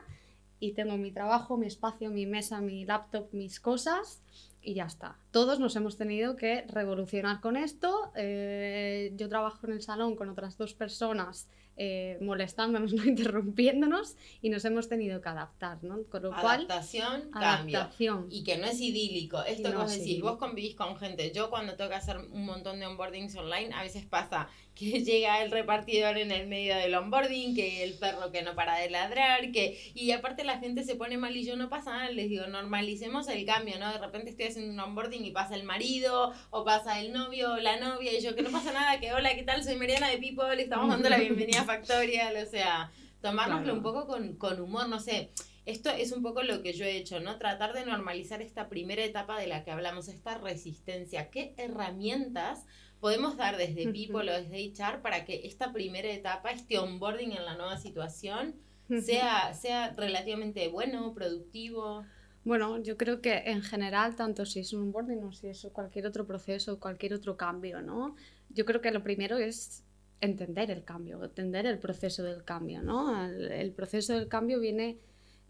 y 0.59 0.74
tengo 0.74 0.97
mi 0.97 1.12
trabajo, 1.12 1.55
mi 1.55 1.67
espacio, 1.67 2.09
mi 2.09 2.25
mesa, 2.25 2.62
mi 2.62 2.85
laptop, 2.85 3.27
mis 3.31 3.59
cosas 3.59 4.21
y 4.62 4.74
ya 4.74 4.85
está. 4.85 5.17
Todos 5.31 5.59
nos 5.59 5.75
hemos 5.75 5.97
tenido 5.97 6.35
que 6.35 6.63
revolucionar 6.67 7.39
con 7.41 7.57
esto. 7.57 8.12
Eh, 8.15 9.13
yo 9.15 9.29
trabajo 9.29 9.67
en 9.67 9.74
el 9.74 9.81
salón 9.81 10.15
con 10.15 10.27
otras 10.27 10.57
dos 10.57 10.74
personas 10.74 11.47
eh, 11.81 12.17
molestándonos, 12.19 12.91
no 12.93 13.05
interrumpiéndonos 13.05 14.17
y 14.41 14.50
nos 14.50 14.65
hemos 14.65 14.89
tenido 14.89 15.21
que 15.21 15.29
adaptar, 15.29 15.81
¿no? 15.81 16.03
Con 16.09 16.24
lo 16.24 16.33
adaptación, 16.33 17.31
cual, 17.31 17.43
adaptación. 17.43 18.27
Y 18.29 18.43
que 18.43 18.57
no 18.57 18.65
es 18.65 18.81
idílico. 18.81 19.41
Esto 19.43 19.71
que 19.71 19.77
vos 19.77 19.98
decís, 19.98 20.21
vos 20.21 20.38
convivís 20.38 20.75
con 20.75 20.98
gente. 20.98 21.31
Yo 21.31 21.50
cuando 21.50 21.75
tengo 21.77 21.89
que 21.89 21.95
hacer 21.95 22.17
un 22.17 22.45
montón 22.45 22.81
de 22.81 22.86
onboardings 22.86 23.33
online, 23.38 23.74
a 23.74 23.81
veces 23.81 24.05
pasa 24.05 24.50
que 24.79 25.03
llega 25.03 25.43
el 25.43 25.51
repartidor 25.51 26.17
en 26.17 26.31
el 26.31 26.48
medio 26.48 26.75
del 26.77 26.95
onboarding, 26.95 27.53
que 27.53 27.83
el 27.83 27.95
perro 27.95 28.31
que 28.31 28.41
no 28.41 28.55
para 28.55 28.77
de 28.77 28.89
ladrar, 28.89 29.51
que 29.51 29.77
y 29.93 30.12
aparte 30.12 30.45
la 30.45 30.59
gente 30.59 30.83
se 30.83 30.95
pone 30.95 31.17
mal 31.17 31.36
y 31.36 31.43
yo 31.43 31.57
no 31.57 31.69
pasa 31.69 31.91
nada, 31.91 32.12
les 32.12 32.29
digo, 32.29 32.48
normalicemos 32.48 33.27
el 33.27 33.45
cambio, 33.45 33.77
¿no? 33.77 33.91
De 33.91 33.98
repente 33.98 34.29
estoy 34.29 34.45
haciendo 34.45 34.71
un 34.71 34.79
onboarding 34.79 35.25
y 35.25 35.31
pasa 35.31 35.55
el 35.55 35.63
marido 35.63 36.33
o 36.50 36.63
pasa 36.63 37.01
el 37.01 37.12
novio 37.12 37.53
o 37.53 37.57
la 37.57 37.77
novia 37.77 38.17
y 38.17 38.21
yo 38.21 38.36
que 38.36 38.41
no 38.41 38.51
pasa 38.51 38.71
nada, 38.71 39.00
que 39.00 39.12
hola, 39.12 39.36
¿qué 39.36 39.43
tal? 39.43 39.63
Soy 39.63 39.75
Mariana 39.75 40.09
de 40.09 40.17
People, 40.17 40.55
le 40.55 40.63
estamos 40.63 40.88
dando 40.88 41.09
la 41.09 41.17
bienvenida 41.17 41.62
a 41.62 41.65
Factorial, 41.65 42.38
o 42.38 42.50
sea, 42.50 42.91
tomárnoslo 43.21 43.74
un 43.74 43.83
poco 43.83 44.07
con, 44.07 44.38
con 44.38 44.62
humor, 44.62 44.88
no 44.88 45.00
sé. 45.00 45.29
Esto 45.65 45.91
es 45.91 46.13
un 46.13 46.24
poco 46.24 46.41
lo 46.41 46.63
que 46.63 46.74
yo 46.74 46.86
he 46.86 46.98
hecho, 46.98 47.19
¿no? 47.19 47.38
Tratar 47.38 47.74
de 47.74 47.86
normalizar 47.86 48.41
esta 48.41 48.69
primera 48.69 49.03
etapa 49.03 49.39
de 49.39 49.45
la 49.45 49.63
que 49.63 49.69
hablamos, 49.69 50.07
esta 50.07 50.38
resistencia. 50.39 51.29
¿Qué 51.29 51.53
herramientas 51.57 52.65
podemos 53.00 53.38
dar 53.38 53.58
desde 53.58 53.91
People 53.91 54.32
o 54.32 54.41
desde 54.41 54.74
HR 54.74 55.01
para 55.01 55.25
que 55.25 55.46
esta 55.46 55.72
primera 55.72 56.10
etapa, 56.12 56.51
este 56.51 56.77
onboarding 56.77 57.32
en 57.32 57.46
la 57.46 57.56
nueva 57.56 57.77
situación, 57.77 58.56
sea, 59.01 59.53
sea 59.53 59.94
relativamente 59.96 60.68
bueno, 60.68 61.13
productivo? 61.13 62.03
Bueno, 62.44 62.82
yo 62.82 62.98
creo 62.98 63.22
que 63.22 63.44
en 63.46 63.62
general, 63.62 64.15
tanto 64.15 64.46
si 64.46 64.62
es 64.62 64.74
un 64.74 64.84
onboarding 64.84 65.24
o 65.24 65.32
si 65.32 65.48
es 65.48 65.68
cualquier 65.72 66.08
otro 66.08 66.25
proceso, 66.25 66.79
cualquier 66.79 67.13
otro 67.13 67.38
cambio, 67.38 67.82
¿no? 67.82 68.15
Yo 68.50 68.65
creo 68.65 68.82
que 68.82 68.91
lo 68.91 69.03
primero 69.03 69.38
es 69.38 69.84
entender 70.22 70.72
el 70.72 70.84
cambio, 70.84 71.24
entender 71.24 71.65
el 71.65 71.79
proceso 71.79 72.24
del 72.24 72.44
cambio, 72.44 72.82
¿no? 72.82 73.25
El, 73.25 73.72
proceso 73.72 74.13
del 74.13 74.27
cambio 74.27 74.60
viene 74.60 74.98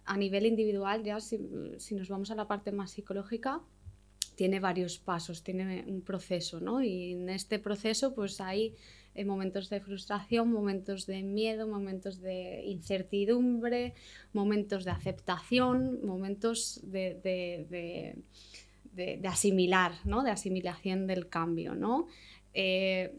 a 0.06 0.18
nivel 0.18 0.46
individual, 0.46 1.03
ya 1.03 1.20
si, 1.20 1.39
si, 1.77 1.96
nos 1.96 2.10
vamos 2.10 2.32
a 2.32 2.36
la 2.36 2.48
parte 2.48 2.72
más 2.72 2.91
psicológica, 2.91 3.62
tiene 4.39 4.62
varios 4.62 5.00
pasos, 5.00 5.43
tiene 5.43 5.84
un 5.86 6.00
proceso, 6.00 6.62
¿no? 6.62 6.81
Y 6.81 7.12
en 7.12 7.27
este 7.27 7.60
proceso 7.60 8.15
pues 8.15 8.39
hay 8.39 8.74
eh, 9.13 9.25
momentos 9.25 9.69
de 9.69 9.81
frustración, 9.81 10.50
momentos 10.50 11.05
de 11.08 11.24
miedo, 11.24 11.67
momentos 11.67 12.22
de 12.22 12.63
incertidumbre, 12.63 13.96
momentos 14.31 14.86
de 14.86 14.91
aceptación, 14.91 16.00
momentos 16.05 16.79
de, 16.84 17.19
de, 17.22 18.15
de, 18.93 19.27
asimilar, 19.27 19.91
¿no? 20.05 20.24
De 20.24 20.31
asimilación 20.31 21.05
del 21.05 21.27
cambio, 21.27 21.75
¿no? 21.75 22.08
Eh, 22.53 23.12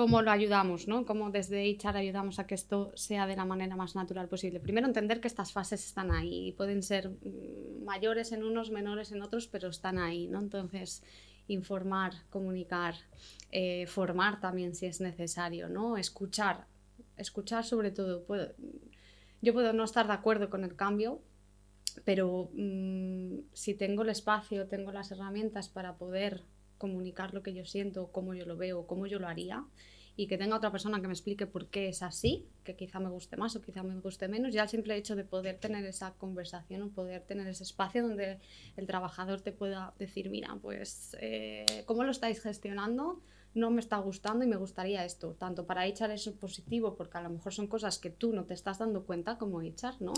cómo 0.00 0.22
lo 0.22 0.30
ayudamos, 0.30 0.88
¿no? 0.88 1.04
Cómo 1.04 1.30
desde 1.30 1.76
HR 1.76 1.98
ayudamos 1.98 2.38
a 2.38 2.46
que 2.46 2.54
esto 2.54 2.90
sea 2.94 3.26
de 3.26 3.36
la 3.36 3.44
manera 3.44 3.76
más 3.76 3.94
natural 3.94 4.28
posible. 4.28 4.58
Primero 4.58 4.86
entender 4.86 5.20
que 5.20 5.28
estas 5.28 5.52
fases 5.52 5.84
están 5.84 6.10
ahí, 6.10 6.52
pueden 6.52 6.82
ser 6.82 7.10
mm, 7.10 7.84
mayores 7.84 8.32
en 8.32 8.42
unos, 8.42 8.70
menores 8.70 9.12
en 9.12 9.20
otros, 9.20 9.46
pero 9.46 9.68
están 9.68 9.98
ahí, 9.98 10.26
¿no? 10.26 10.38
Entonces, 10.38 11.02
informar, 11.48 12.14
comunicar, 12.30 12.94
eh, 13.52 13.86
formar 13.88 14.40
también 14.40 14.74
si 14.74 14.86
es 14.86 15.02
necesario, 15.02 15.68
¿no? 15.68 15.98
Escuchar, 15.98 16.66
escuchar 17.18 17.66
sobre 17.66 17.90
todo. 17.90 18.24
yo 19.42 19.52
puedo 19.52 19.74
no 19.74 19.84
estar 19.84 20.06
de 20.06 20.14
acuerdo 20.14 20.48
con 20.48 20.64
el 20.64 20.76
cambio, 20.76 21.20
pero 22.06 22.48
mm, 22.54 23.40
si 23.52 23.74
tengo 23.74 24.00
el 24.00 24.08
espacio, 24.08 24.66
tengo 24.66 24.92
las 24.92 25.10
herramientas 25.10 25.68
para 25.68 25.98
poder 25.98 26.42
comunicar 26.80 27.34
lo 27.34 27.42
que 27.42 27.52
yo 27.52 27.66
siento, 27.66 28.08
cómo 28.10 28.32
yo 28.32 28.46
lo 28.46 28.56
veo, 28.56 28.86
cómo 28.86 29.06
yo 29.06 29.18
lo 29.18 29.28
haría, 29.28 29.66
y 30.16 30.26
que 30.26 30.38
tenga 30.38 30.56
otra 30.56 30.72
persona 30.72 30.98
que 31.00 31.06
me 31.06 31.12
explique 31.12 31.46
por 31.46 31.66
qué 31.68 31.88
es 31.88 32.02
así, 32.02 32.46
que 32.64 32.74
quizá 32.74 33.00
me 33.00 33.10
guste 33.10 33.36
más 33.36 33.54
o 33.54 33.60
quizá 33.60 33.82
me 33.82 33.94
guste 34.00 34.28
menos, 34.28 34.54
ya 34.54 34.62
el 34.62 34.68
simple 34.70 34.96
hecho 34.96 35.14
de 35.14 35.24
poder 35.24 35.58
tener 35.58 35.84
esa 35.84 36.14
conversación 36.14 36.82
o 36.82 36.88
poder 36.88 37.22
tener 37.22 37.46
ese 37.48 37.64
espacio 37.64 38.02
donde 38.02 38.38
el 38.76 38.86
trabajador 38.86 39.42
te 39.42 39.52
pueda 39.52 39.92
decir, 39.98 40.30
mira, 40.30 40.56
pues, 40.60 41.16
eh, 41.20 41.84
¿cómo 41.84 42.02
lo 42.02 42.10
estáis 42.10 42.40
gestionando? 42.40 43.20
No 43.54 43.70
me 43.70 43.80
está 43.80 43.96
gustando 43.98 44.44
y 44.44 44.48
me 44.48 44.56
gustaría 44.56 45.04
esto, 45.04 45.34
tanto 45.38 45.66
para 45.66 45.86
echar 45.86 46.10
eso 46.10 46.34
positivo, 46.34 46.94
porque 46.94 47.18
a 47.18 47.22
lo 47.22 47.30
mejor 47.30 47.52
son 47.52 47.66
cosas 47.66 47.98
que 47.98 48.10
tú 48.10 48.32
no 48.32 48.44
te 48.44 48.54
estás 48.54 48.78
dando 48.78 49.04
cuenta 49.04 49.38
como 49.38 49.60
echar, 49.60 50.00
¿no? 50.00 50.12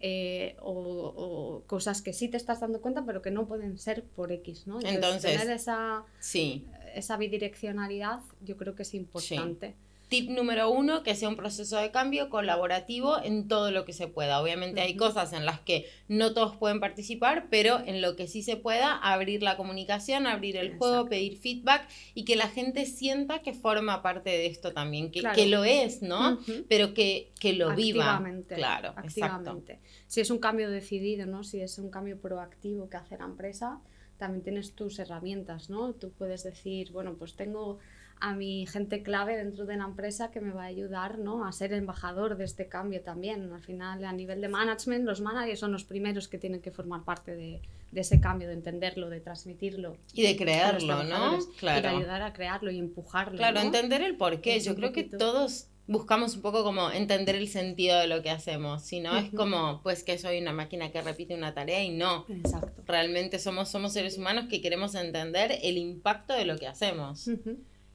Eh, 0.00 0.56
o, 0.60 1.62
cosas 1.66 2.02
que 2.02 2.12
sí 2.12 2.28
te 2.28 2.36
estás 2.36 2.60
dando 2.60 2.80
cuenta, 2.80 3.04
pero 3.06 3.22
que 3.22 3.30
no 3.30 3.46
pueden 3.46 3.78
ser 3.78 4.04
por 4.04 4.32
X, 4.32 4.66
¿no? 4.66 4.80
Entonces, 4.80 5.38
tener 5.38 5.50
esa, 5.50 6.04
sí. 6.18 6.66
esa 6.94 7.16
bidireccionalidad 7.16 8.20
yo 8.42 8.56
creo 8.56 8.74
que 8.74 8.82
es 8.82 8.94
importante. 8.94 9.74
Tip 10.08 10.30
número 10.30 10.70
uno, 10.70 11.02
que 11.02 11.14
sea 11.14 11.28
un 11.28 11.36
proceso 11.36 11.76
de 11.76 11.90
cambio 11.90 12.30
colaborativo 12.30 13.22
en 13.22 13.46
todo 13.46 13.70
lo 13.70 13.84
que 13.84 13.92
se 13.92 14.08
pueda. 14.08 14.40
Obviamente 14.40 14.80
hay 14.80 14.96
cosas 14.96 15.32
en 15.32 15.44
las 15.44 15.60
que 15.60 15.86
no 16.08 16.32
todos 16.32 16.56
pueden 16.56 16.80
participar, 16.80 17.48
pero 17.50 17.80
en 17.84 18.00
lo 18.00 18.16
que 18.16 18.26
sí 18.26 18.42
se 18.42 18.56
pueda, 18.56 18.96
abrir 18.96 19.42
la 19.42 19.56
comunicación, 19.56 20.26
abrir 20.26 20.56
el 20.56 20.78
juego, 20.78 21.08
pedir 21.08 21.36
feedback 21.38 21.86
y 22.14 22.24
que 22.24 22.36
la 22.36 22.48
gente 22.48 22.86
sienta 22.86 23.40
que 23.40 23.52
forma 23.52 24.02
parte 24.02 24.30
de 24.30 24.46
esto 24.46 24.72
también, 24.72 25.10
que, 25.10 25.22
que 25.34 25.46
lo 25.46 25.64
es, 25.64 26.02
¿no? 26.02 26.38
Pero 26.68 26.94
que, 26.94 27.32
que 27.38 27.52
lo 27.52 27.74
viva. 27.74 28.22
Claro, 28.54 28.94
activamente. 28.96 29.80
Si 30.06 30.20
es 30.20 30.30
un 30.30 30.38
cambio 30.38 30.70
decidido, 30.70 31.26
¿no? 31.26 31.44
Si 31.44 31.60
es 31.60 31.78
un 31.78 31.90
cambio 31.90 32.18
proactivo 32.18 32.88
que 32.88 32.96
hace 32.96 33.18
la 33.18 33.26
empresa, 33.26 33.80
también 34.16 34.42
tienes 34.42 34.74
tus 34.74 34.98
herramientas, 34.98 35.70
¿no? 35.70 35.92
Tú 35.92 36.10
puedes 36.10 36.42
decir, 36.42 36.92
bueno, 36.92 37.14
pues 37.14 37.34
tengo 37.34 37.78
a 38.20 38.34
mi 38.34 38.66
gente 38.66 39.02
clave 39.02 39.36
dentro 39.36 39.66
de 39.66 39.76
la 39.76 39.84
empresa 39.84 40.30
que 40.30 40.40
me 40.40 40.52
va 40.52 40.64
a 40.64 40.66
ayudar 40.66 41.18
¿no? 41.18 41.44
a 41.44 41.52
ser 41.52 41.72
embajador 41.72 42.36
de 42.36 42.44
este 42.44 42.68
cambio 42.68 43.00
también. 43.02 43.52
Al 43.52 43.62
final, 43.62 44.04
a 44.04 44.12
nivel 44.12 44.40
de 44.40 44.48
management, 44.48 45.04
los 45.04 45.20
managers 45.20 45.60
son 45.60 45.72
los 45.72 45.84
primeros 45.84 46.28
que 46.28 46.38
tienen 46.38 46.60
que 46.60 46.70
formar 46.70 47.04
parte 47.04 47.34
de, 47.34 47.60
de 47.90 48.00
ese 48.00 48.20
cambio, 48.20 48.48
de 48.48 48.54
entenderlo, 48.54 49.08
de 49.08 49.20
transmitirlo. 49.20 49.96
Y 50.12 50.22
de 50.22 50.36
crearlo, 50.36 51.04
¿no? 51.04 51.38
Claro. 51.58 51.78
Y 51.78 51.82
de 51.82 51.96
ayudar 51.98 52.22
a 52.22 52.32
crearlo 52.32 52.70
y 52.70 52.78
empujarlo. 52.78 53.38
Claro, 53.38 53.60
entender 53.60 54.02
el 54.02 54.16
porqué. 54.16 54.60
Yo 54.60 54.74
creo 54.74 54.92
que 54.92 55.04
todos 55.04 55.68
buscamos 55.88 56.36
un 56.36 56.42
poco 56.42 56.62
como 56.62 56.90
entender 56.90 57.34
el 57.34 57.48
sentido 57.48 57.98
de 57.98 58.06
lo 58.06 58.22
que 58.22 58.30
hacemos, 58.30 58.82
si 58.82 59.00
no 59.00 59.16
es 59.16 59.30
como 59.30 59.80
pues 59.82 60.04
que 60.04 60.18
soy 60.18 60.38
una 60.38 60.52
máquina 60.52 60.92
que 60.92 61.00
repite 61.00 61.34
una 61.34 61.54
tarea 61.54 61.82
y 61.82 61.88
no. 61.88 62.26
Exacto. 62.28 62.82
Realmente 62.86 63.38
somos, 63.38 63.70
somos 63.70 63.94
seres 63.94 64.18
humanos 64.18 64.46
que 64.48 64.60
queremos 64.60 64.94
entender 64.94 65.58
el 65.62 65.78
impacto 65.78 66.34
de 66.34 66.44
lo 66.44 66.58
que 66.58 66.66
hacemos. 66.66 67.28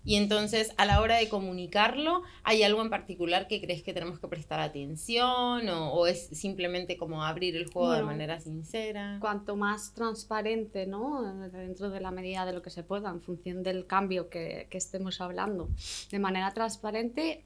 Y 0.06 0.16
entonces, 0.16 0.74
a 0.78 0.86
la 0.86 1.02
hora 1.02 1.18
de 1.18 1.30
comunicarlo, 1.30 2.24
¿hay 2.44 2.64
algo 2.64 2.82
en 2.82 2.90
particular 2.90 3.48
que 3.48 3.62
crees 3.62 3.84
que 3.84 3.94
tenemos 3.94 4.20
que 4.20 4.28
prestar 4.28 4.60
atención 4.60 5.70
o, 5.70 6.08
es 6.08 6.28
simplemente 6.28 6.98
como 6.98 7.24
abrir 7.24 7.56
el 7.56 7.72
juego 7.72 7.94
de 7.94 8.04
manera 8.04 8.40
sincera? 8.40 9.18
Cuanto 9.22 9.56
más 9.56 9.94
transparente, 9.94 10.86
¿no? 10.86 11.24
Dentro 11.50 11.90
de 11.90 12.02
la 12.02 12.12
medida 12.12 12.46
de 12.46 12.54
lo 12.54 12.62
que 12.62 12.70
se 12.70 12.84
pueda, 12.84 13.10
en 13.10 13.22
función 13.22 13.64
del 13.64 13.88
cambio 13.88 14.30
que, 14.30 14.68
que 14.70 14.78
estemos 14.78 15.22
hablando, 15.22 15.70
de 16.12 16.20
manera 16.20 16.54
transparente, 16.54 17.46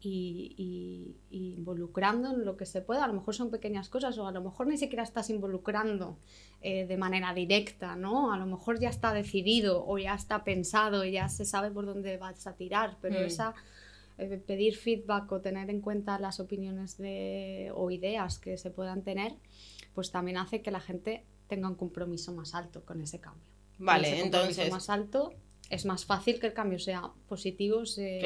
y, 0.00 1.16
involucrando 1.30 2.30
en 2.30 2.44
lo 2.44 2.56
que 2.56 2.66
se 2.66 2.80
pueda. 2.80 3.04
A 3.04 3.08
lo 3.08 3.14
mejor 3.14 3.34
son 3.34 3.50
pequeñas 3.50 3.88
cosas 3.88 4.16
o 4.18 4.26
a 4.26 4.32
lo 4.32 4.42
mejor 4.42 4.66
ni 4.66 4.76
siquiera 4.76 5.02
estás 5.02 5.30
involucrando 5.30 6.18
eh, 6.60 6.86
de 6.86 6.96
manera 6.96 7.34
directa, 7.34 7.96
¿no? 7.96 8.32
A 8.32 8.38
lo 8.38 8.46
mejor 8.46 8.78
ya 8.78 8.88
está 8.88 9.12
decidido 9.12 9.84
o 9.86 9.98
ya 9.98 10.14
está 10.14 10.44
pensado 10.44 11.04
y 11.04 11.12
ya 11.12 11.28
se 11.28 11.44
sabe 11.44 11.70
por 11.70 11.86
dónde 11.86 12.16
vas 12.16 12.46
a 12.46 12.54
tirar, 12.54 12.96
pero 13.00 13.20
mm. 13.20 13.24
esa 13.24 13.54
eh, 14.18 14.42
pedir 14.44 14.76
feedback 14.76 15.30
o 15.32 15.40
tener 15.40 15.70
en 15.70 15.80
cuenta 15.80 16.18
las 16.18 16.40
opiniones 16.40 16.96
de, 16.98 17.70
o 17.74 17.90
ideas 17.90 18.38
que 18.38 18.56
se 18.56 18.70
puedan 18.70 19.02
tener, 19.02 19.34
pues 19.94 20.10
también 20.10 20.38
hace 20.38 20.62
que 20.62 20.70
la 20.70 20.80
gente 20.80 21.24
tenga 21.48 21.68
un 21.68 21.74
compromiso 21.74 22.32
más 22.32 22.54
alto 22.54 22.84
con 22.84 23.00
ese 23.00 23.20
cambio. 23.20 23.44
Vale, 23.78 24.20
entonces 24.20 24.70
más 24.70 24.90
alto 24.90 25.34
es 25.70 25.84
más 25.84 26.06
fácil 26.06 26.40
que 26.40 26.46
el 26.46 26.54
cambio 26.54 26.78
sea 26.78 27.10
positivo, 27.28 27.84
se 27.84 28.20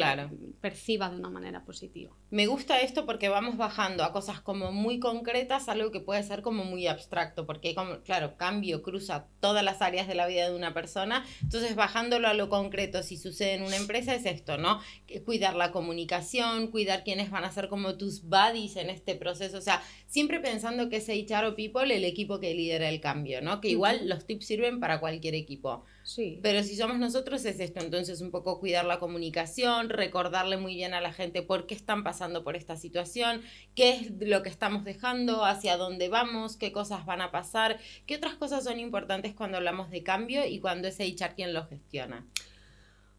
perciba 0.61 1.11
de 1.11 1.17
una 1.17 1.29
manera 1.29 1.65
positiva. 1.65 2.15
Me 2.31 2.47
gusta 2.47 2.81
esto 2.81 3.05
porque 3.05 3.29
vamos 3.29 3.57
bajando 3.57 4.05
a 4.05 4.13
cosas 4.13 4.41
como 4.41 4.71
muy 4.71 5.01
concretas, 5.01 5.69
algo 5.69 5.91
que 5.91 6.01
puede 6.01 6.23
ser 6.23 6.43
como 6.43 6.65
muy 6.65 6.87
abstracto, 6.87 7.45
porque 7.45 7.75
como, 7.75 8.01
claro, 8.03 8.37
cambio 8.37 8.83
cruza 8.83 9.27
todas 9.41 9.65
las 9.65 9.83
áreas 9.83 10.07
de 10.07 10.15
la 10.15 10.27
vida 10.27 10.49
de 10.49 10.57
una 10.57 10.73
persona, 10.73 11.25
entonces 11.43 11.75
bajándolo 11.75 12.29
a 12.29 12.35
lo 12.35 12.49
concreto, 12.49 13.03
si 13.03 13.17
sucede 13.17 13.55
en 13.55 13.63
una 13.63 13.77
empresa 13.77 14.15
es 14.15 14.25
esto, 14.25 14.57
¿no? 14.57 14.81
Cuidar 15.25 15.57
la 15.57 15.73
comunicación, 15.73 16.69
cuidar 16.69 17.03
quiénes 17.03 17.31
van 17.31 17.45
a 17.45 17.53
ser 17.53 17.69
como 17.69 17.97
tus 17.97 18.23
buddies 18.23 18.77
en 18.77 18.89
este 18.89 19.17
proceso, 19.17 19.59
o 19.59 19.63
sea, 19.63 19.83
siempre 20.07 20.41
pensando 20.41 20.89
que 20.89 20.97
es 20.97 21.09
HR 21.09 21.47
o 21.47 21.57
People 21.57 21.95
el 21.95 22.05
equipo 22.05 22.39
que 22.39 22.55
lidera 22.55 22.89
el 22.89 23.01
cambio, 23.01 23.43
¿no? 23.43 23.61
Que 23.61 23.69
igual 23.69 24.09
los 24.09 24.27
tips 24.27 24.47
sirven 24.47 24.79
para 24.79 25.01
cualquier 25.01 25.35
equipo. 25.35 25.85
Sí. 26.05 26.41
Pero 26.43 26.63
si 26.63 26.77
somos 26.77 26.99
nosotros 26.99 27.45
es 27.45 27.61
esto, 27.61 27.81
entonces 27.81 28.21
un 28.21 28.31
poco 28.31 28.59
cuidar 28.59 28.85
la 28.85 28.99
comunicación, 28.99 29.89
recordarle 29.89 30.57
muy 30.57 30.75
bien 30.75 30.95
a 30.95 31.01
la 31.01 31.13
gente 31.13 31.43
por 31.43 31.67
qué 31.67 31.75
están 31.75 32.03
pasando 32.03 32.45
por 32.45 32.57
esta 32.57 32.77
situación, 32.77 33.43
qué 33.75 33.91
es 33.91 34.11
lo 34.21 34.43
que 34.43 34.49
estamos 34.49 34.85
dejando, 34.85 35.45
hacia 35.45 35.77
dónde 35.77 36.09
vamos, 36.09 36.57
qué 36.57 36.73
cosas 36.73 37.07
van 37.07 37.21
a 37.21 37.31
pasar, 37.31 37.79
qué 38.07 38.17
otras 38.17 38.35
cosas 38.35 38.65
son 38.65 38.81
importantes 38.81 39.35
cuando 39.35 39.59
hablamos 39.59 39.91
de 39.91 40.03
cambio 40.03 40.47
y 40.47 40.59
cuando 40.61 40.89
es 40.89 40.99
HR 40.99 41.35
quien 41.35 41.55
lo 41.55 41.67
gestiona. 41.67 42.27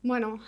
Bueno, 0.02 0.40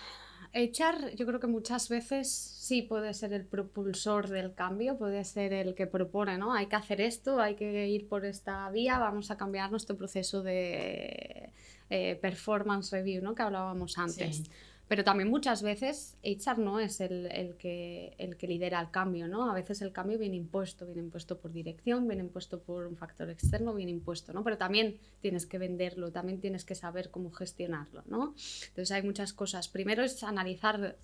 HR 0.53 1.15
yo 1.15 1.25
creo 1.25 1.39
que 1.39 1.47
muchas 1.47 1.89
veces 1.89 2.29
sí 2.31 2.81
puede 2.81 3.13
ser 3.13 3.33
el 3.33 3.45
propulsor 3.45 4.29
del 4.29 4.53
cambio, 4.53 4.97
puede 4.97 5.23
ser 5.25 5.51
el 5.53 5.75
que 5.75 5.85
propone, 5.85 6.37
¿no? 6.37 6.53
Hay 6.53 6.67
que 6.67 6.75
hacer 6.77 7.01
esto, 7.01 7.41
hay 7.41 7.55
que 7.55 7.87
ir 7.87 8.07
por 8.07 8.25
esta 8.25 8.69
vía, 8.69 8.97
vamos 8.97 9.31
a 9.31 9.37
cambiar 9.37 9.69
nuestro 9.69 9.97
proceso 9.97 10.43
de 10.43 11.51
eh, 11.89 12.17
performance 12.21 12.95
review, 12.95 13.21
¿no? 13.21 13.35
Que 13.35 13.43
hablábamos 13.43 13.97
antes. 13.97 14.43
Pero 14.87 15.03
también 15.03 15.29
muchas 15.29 15.63
veces 15.63 16.15
HR 16.23 16.59
no 16.59 16.79
es 16.79 17.01
el, 17.01 17.25
el, 17.31 17.55
que, 17.55 18.13
el 18.19 18.37
que 18.37 18.47
lidera 18.47 18.79
el 18.79 18.91
cambio, 18.91 19.27
¿no? 19.27 19.49
A 19.49 19.53
veces 19.53 19.81
el 19.81 19.91
cambio 19.91 20.19
viene 20.19 20.35
impuesto, 20.35 20.85
viene 20.85 21.01
impuesto 21.01 21.39
por 21.39 21.51
dirección, 21.51 22.07
viene 22.07 22.23
impuesto 22.23 22.59
por 22.59 22.85
un 22.85 22.95
factor 22.95 23.29
externo, 23.29 23.73
viene 23.73 23.91
impuesto, 23.91 24.31
¿no? 24.31 24.43
Pero 24.43 24.57
también 24.57 24.97
tienes 25.21 25.47
que 25.47 25.57
venderlo, 25.57 26.11
también 26.11 26.39
tienes 26.39 26.65
que 26.65 26.75
saber 26.75 27.09
cómo 27.09 27.31
gestionarlo, 27.31 28.03
¿no? 28.07 28.35
Entonces 28.67 28.91
hay 28.91 29.01
muchas 29.01 29.33
cosas. 29.33 29.67
Primero 29.67 30.03
es 30.03 30.23
analizar 30.23 30.97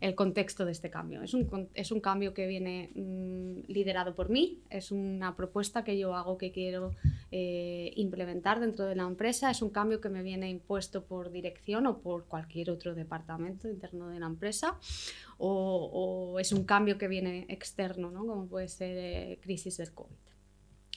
el, 0.00 0.14
contexto 0.14 0.64
de 0.64 0.72
este 0.72 0.90
cambio. 0.90 1.22
Es 1.22 1.34
un, 1.34 1.68
es 1.74 1.90
un 1.90 2.00
cambio 2.00 2.34
que 2.34 2.46
viene 2.46 2.90
mm, 2.94 3.72
liderado 3.72 4.14
por 4.14 4.28
mí, 4.28 4.60
es 4.70 4.92
una 4.92 5.34
propuesta 5.34 5.82
que 5.82 5.98
yo 5.98 6.14
hago 6.14 6.38
que 6.38 6.52
quiero 6.52 6.94
eh, 7.30 7.92
implementar 7.96 8.60
dentro 8.60 8.86
de 8.86 8.94
la 8.94 9.04
empresa. 9.04 9.50
Es 9.50 9.62
un 9.62 9.70
cambio 9.70 10.00
que 10.00 10.08
me 10.08 10.22
viene 10.22 10.48
impuesto 10.50 11.02
por 11.02 11.32
dirección 11.32 11.86
o 11.86 11.98
por 11.98 12.26
cualquier 12.26 12.70
otro 12.70 12.91
departamento 12.94 13.68
interno 13.68 14.08
de 14.08 14.20
la 14.20 14.26
empresa. 14.26 14.78
O, 15.38 16.38
es 16.38 16.52
un 16.52 16.64
cambio 16.64 16.98
que 16.98 17.08
viene 17.08 17.46
externo, 17.48 18.10
¿no? 18.10 18.26
como 18.26 18.46
puede 18.46 18.68
ser 18.68 18.96
eh, 18.96 19.38
crisis 19.42 19.76
del 19.76 19.92
COVID 19.92 20.22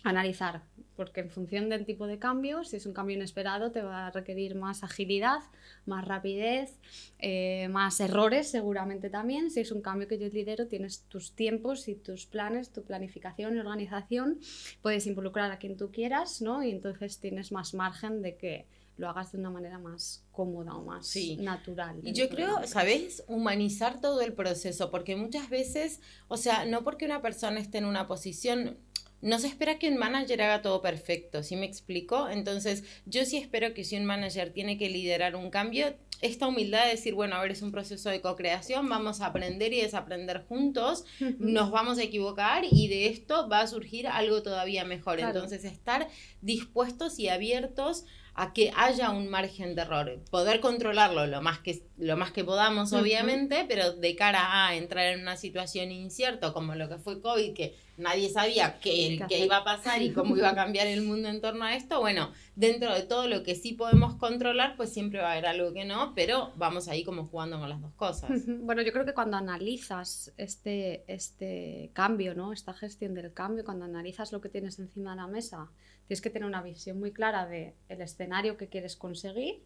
analizar, 0.06 0.62
porque 0.96 1.22
en 1.22 1.32
función 1.32 1.68
del 1.68 1.84
tipo 1.84 2.06
de 2.06 2.20
cambio, 2.20 2.64
si 2.64 2.76
es 2.76 2.86
un 2.86 2.94
cambio 2.94 3.16
inesperado, 3.16 3.72
te 3.72 3.82
va 3.82 4.06
a 4.06 4.12
requerir 4.12 4.54
más 4.54 4.84
agilidad, 4.84 5.40
más 5.88 6.06
rapidez, 6.06 6.80
eh, 7.18 7.68
más 7.70 8.00
errores 8.00 8.50
seguramente 8.50 9.10
también. 9.10 9.50
Si 9.50 9.62
es 9.62 9.72
un 9.72 9.82
cambio 9.82 10.08
que 10.08 10.20
yo 10.20 10.28
lidero, 10.28 10.68
tienes 10.68 11.02
tus 11.10 11.36
tiempos 11.36 11.88
y 11.88 11.96
tus 11.96 12.28
planes, 12.28 12.72
tu 12.72 12.84
planificación 12.84 13.56
y 13.56 13.60
organización, 13.60 14.40
puedes 14.84 15.08
involucrar 15.08 15.52
a 15.52 15.58
quien 15.58 15.76
tú 15.76 15.92
quieras, 15.92 16.40
¿no? 16.40 16.64
Y 16.64 16.70
entonces 16.70 17.20
tienes 17.20 17.52
más 17.52 17.74
margen 17.74 18.22
de 18.22 18.38
que 18.38 18.68
lo 18.98 19.10
hagas 19.10 19.32
de 19.32 19.40
una 19.40 19.50
manera 19.50 19.80
más 19.80 20.25
cómoda 20.36 20.76
o 20.76 20.84
más 20.84 21.16
natural. 21.40 22.00
Y 22.04 22.14
yo 22.14 22.30
creo, 22.30 22.68
¿sabes? 22.68 23.24
Humanizar 23.28 24.02
todo 24.02 24.22
el 24.22 24.34
proceso, 24.34 24.92
porque 24.92 25.16
muchas 25.16 25.50
veces, 25.50 26.02
o 26.28 26.38
sea, 26.38 26.66
no 26.66 26.84
porque 26.84 27.06
una 27.06 27.22
persona 27.22 27.60
esté 27.60 27.78
en 27.78 27.86
una 27.86 28.08
posición, 28.08 28.78
no 29.22 29.40
se 29.40 29.48
espera 29.48 29.80
que 29.80 29.90
un 29.90 29.98
manager 29.98 30.42
haga 30.42 30.62
todo 30.62 30.82
perfecto, 30.82 31.42
¿sí 31.42 31.56
me 31.56 31.66
explico? 31.66 32.30
Entonces, 32.30 32.84
yo 33.06 33.26
sí 33.26 33.38
espero 33.38 33.74
que 33.74 33.84
si 33.84 33.98
un 33.98 34.06
manager 34.06 34.52
tiene 34.52 34.78
que 34.78 34.90
liderar 34.90 35.36
un 35.36 35.50
cambio, 35.50 35.96
esta 36.22 36.48
humildad 36.48 36.86
de 36.86 36.92
decir, 36.92 37.14
bueno, 37.14 37.36
a 37.36 37.42
ver, 37.42 37.52
es 37.52 37.62
un 37.62 37.72
proceso 37.72 38.10
de 38.10 38.22
co-creación, 38.22 38.88
vamos 38.88 39.22
a 39.22 39.28
aprender 39.28 39.74
y 39.74 39.82
desaprender 39.82 40.46
juntos, 40.48 41.06
nos 41.40 41.72
vamos 41.72 41.98
a 41.98 42.04
equivocar 42.04 42.64
y 42.70 42.88
de 42.88 43.08
esto 43.08 43.50
va 43.50 43.62
a 43.62 43.68
surgir 43.68 44.08
algo 44.08 44.44
todavía 44.44 44.86
mejor. 44.86 45.20
Entonces, 45.20 45.66
estar 45.66 46.08
dispuestos 46.42 47.20
y 47.20 47.30
abiertos 47.30 48.06
a 48.36 48.52
que 48.52 48.72
haya 48.76 49.12
un 49.12 49.30
margen 49.30 49.76
de 49.76 49.82
error, 49.82 50.20
poder 50.30 50.60
controlarlo 50.60 51.26
lo 51.26 51.42
más 51.42 51.60
que, 51.60 51.82
lo 51.98 52.18
más 52.18 52.32
que 52.32 52.44
podamos, 52.44 52.92
obviamente, 52.92 53.66
pero 53.68 53.94
de 53.94 54.16
cara 54.18 54.68
a 54.68 54.76
entrar 54.76 55.14
en 55.14 55.22
una 55.22 55.38
situación 55.38 55.90
incierta 55.92 56.52
como 56.52 56.76
lo 56.76 56.90
que 56.90 56.98
fue 56.98 57.22
COVID, 57.22 57.54
que 57.54 57.76
nadie 57.98 58.30
sabía 58.30 58.78
qué, 58.82 59.24
qué 59.30 59.46
iba 59.46 59.58
a 59.58 59.64
pasar 59.64 60.02
y 60.02 60.12
cómo 60.12 60.36
iba 60.36 60.50
a 60.50 60.56
cambiar 60.56 60.88
el 60.88 61.02
mundo 61.02 61.30
en 61.30 61.40
torno 61.40 61.64
a 61.64 61.76
esto, 61.76 62.02
bueno, 62.02 62.34
dentro 62.58 62.94
de 62.94 63.04
todo 63.04 63.30
lo 63.30 63.42
que 63.42 63.56
sí 63.56 63.72
podemos 63.72 64.16
controlar, 64.16 64.76
pues 64.76 64.92
siempre 64.92 65.22
va 65.22 65.30
a 65.30 65.32
haber 65.32 65.46
algo 65.46 65.72
que 65.72 65.86
no, 65.86 66.14
pero 66.14 66.52
vamos 66.58 66.90
ahí 66.90 67.06
como 67.06 67.26
jugando 67.28 67.58
con 67.58 67.70
las 67.70 67.82
dos 67.82 67.94
cosas. 67.94 68.32
Bueno, 68.46 68.82
yo 68.82 68.92
creo 68.92 69.06
que 69.06 69.14
cuando 69.14 69.38
analizas 69.38 70.34
este, 70.36 71.06
este 71.08 71.92
cambio, 71.94 72.36
¿no? 72.36 72.52
esta 72.52 72.74
gestión 72.74 73.14
del 73.14 73.32
cambio, 73.32 73.64
cuando 73.64 73.86
analizas 73.86 74.34
lo 74.34 74.42
que 74.42 74.50
tienes 74.50 74.78
encima 74.80 75.12
de 75.12 75.18
la 75.18 75.28
mesa, 75.28 75.70
tienes 76.08 76.22
que 76.22 76.30
tener 76.30 76.48
una 76.48 76.62
visión 76.62 77.00
muy 77.00 77.12
clara 77.12 77.48
del 77.48 77.74
el 77.90 78.02
escenario 78.02 78.58
que 78.58 78.68
quieres 78.68 78.96
conseguir, 78.96 79.64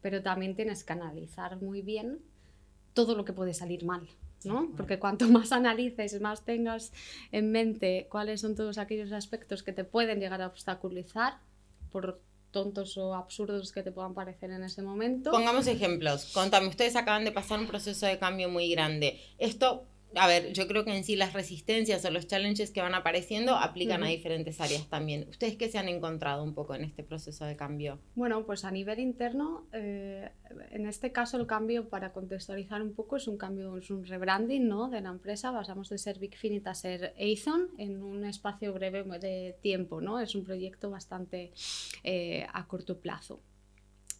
pero 0.00 0.22
también 0.22 0.54
tienes 0.54 0.84
que 0.84 0.92
analizar 0.92 1.60
muy 1.60 1.82
bien 1.82 2.20
todo 2.94 3.14
lo 3.14 3.24
que 3.24 3.32
puede 3.32 3.54
salir 3.54 3.84
mal. 3.84 4.08
¿no? 4.44 4.70
Porque 4.76 4.98
cuanto 4.98 5.28
más 5.28 5.52
analices, 5.52 6.20
más 6.20 6.44
tengas 6.44 6.92
en 7.32 7.50
mente 7.52 8.06
cuáles 8.10 8.40
son 8.40 8.54
todos 8.54 8.78
aquellos 8.78 9.12
aspectos 9.12 9.62
que 9.62 9.72
te 9.72 9.84
pueden 9.84 10.20
llegar 10.20 10.40
a 10.42 10.46
obstaculizar 10.46 11.38
por 11.90 12.20
tontos 12.50 12.96
o 12.96 13.14
absurdos 13.14 13.70
que 13.72 13.82
te 13.82 13.92
puedan 13.92 14.14
parecer 14.14 14.50
en 14.50 14.64
ese 14.64 14.82
momento. 14.82 15.30
Pongamos 15.30 15.66
ejemplos. 15.66 16.26
Contame, 16.32 16.68
ustedes 16.68 16.96
acaban 16.96 17.24
de 17.24 17.32
pasar 17.32 17.60
un 17.60 17.66
proceso 17.66 18.06
de 18.06 18.18
cambio 18.18 18.48
muy 18.48 18.70
grande. 18.70 19.20
Esto 19.38 19.86
a 20.14 20.26
ver, 20.26 20.52
yo 20.52 20.66
creo 20.66 20.84
que 20.84 20.96
en 20.96 21.04
sí 21.04 21.16
las 21.16 21.32
resistencias 21.32 22.04
o 22.04 22.10
los 22.10 22.26
challenges 22.26 22.70
que 22.70 22.80
van 22.80 22.94
apareciendo 22.94 23.54
aplican 23.54 24.02
a 24.02 24.08
diferentes 24.08 24.60
áreas 24.60 24.88
también. 24.88 25.26
¿Ustedes 25.28 25.56
qué 25.56 25.68
se 25.68 25.78
han 25.78 25.88
encontrado 25.88 26.42
un 26.42 26.54
poco 26.54 26.74
en 26.74 26.84
este 26.84 27.02
proceso 27.02 27.44
de 27.44 27.56
cambio? 27.56 27.98
Bueno, 28.14 28.44
pues 28.44 28.64
a 28.64 28.70
nivel 28.70 28.98
interno, 28.98 29.66
eh, 29.72 30.30
en 30.70 30.86
este 30.86 31.12
caso 31.12 31.36
el 31.36 31.46
cambio, 31.46 31.88
para 31.88 32.12
contextualizar 32.12 32.82
un 32.82 32.94
poco, 32.94 33.16
es 33.16 33.28
un 33.28 33.36
cambio, 33.36 33.76
es 33.76 33.90
un 33.90 34.04
rebranding 34.04 34.68
¿no? 34.68 34.88
de 34.88 35.00
la 35.00 35.10
empresa. 35.10 35.52
Pasamos 35.52 35.88
de 35.88 35.98
ser 35.98 36.18
Bigfinit 36.18 36.66
a 36.66 36.74
ser 36.74 37.14
Aethon 37.18 37.68
en 37.78 38.02
un 38.02 38.24
espacio 38.24 38.72
breve 38.72 39.04
de 39.18 39.56
tiempo. 39.62 40.00
¿no? 40.00 40.20
Es 40.20 40.34
un 40.34 40.44
proyecto 40.44 40.90
bastante 40.90 41.52
eh, 42.02 42.46
a 42.52 42.66
corto 42.66 42.98
plazo. 42.98 43.40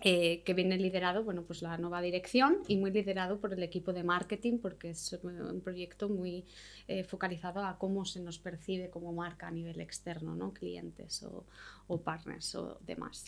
Eh, 0.03 0.43
que 0.45 0.55
viene 0.55 0.79
liderado, 0.79 1.25
bueno, 1.25 1.43
pues 1.43 1.61
la 1.61 1.77
nueva 1.77 2.01
dirección 2.01 2.59
y 2.69 2.79
muy 2.79 2.91
liderado 2.91 3.39
por 3.39 3.53
el 3.53 3.63
equipo 3.63 3.93
de 3.93 4.03
marketing 4.03 4.59
porque 4.59 4.91
es 4.91 5.13
un 5.23 5.61
proyecto 5.61 6.09
muy 6.09 6.47
eh, 6.89 7.05
focalizado 7.05 7.63
a 7.63 7.77
cómo 7.77 8.07
se 8.07 8.21
nos 8.21 8.39
percibe 8.39 8.89
como 8.89 9.13
marca 9.13 9.49
a 9.49 9.51
nivel 9.51 9.79
externo, 9.79 10.35
¿no? 10.35 10.55
Clientes 10.55 11.23
o, 11.23 11.45
o 11.87 12.01
partners 12.01 12.55
o 12.55 12.79
demás. 12.87 13.27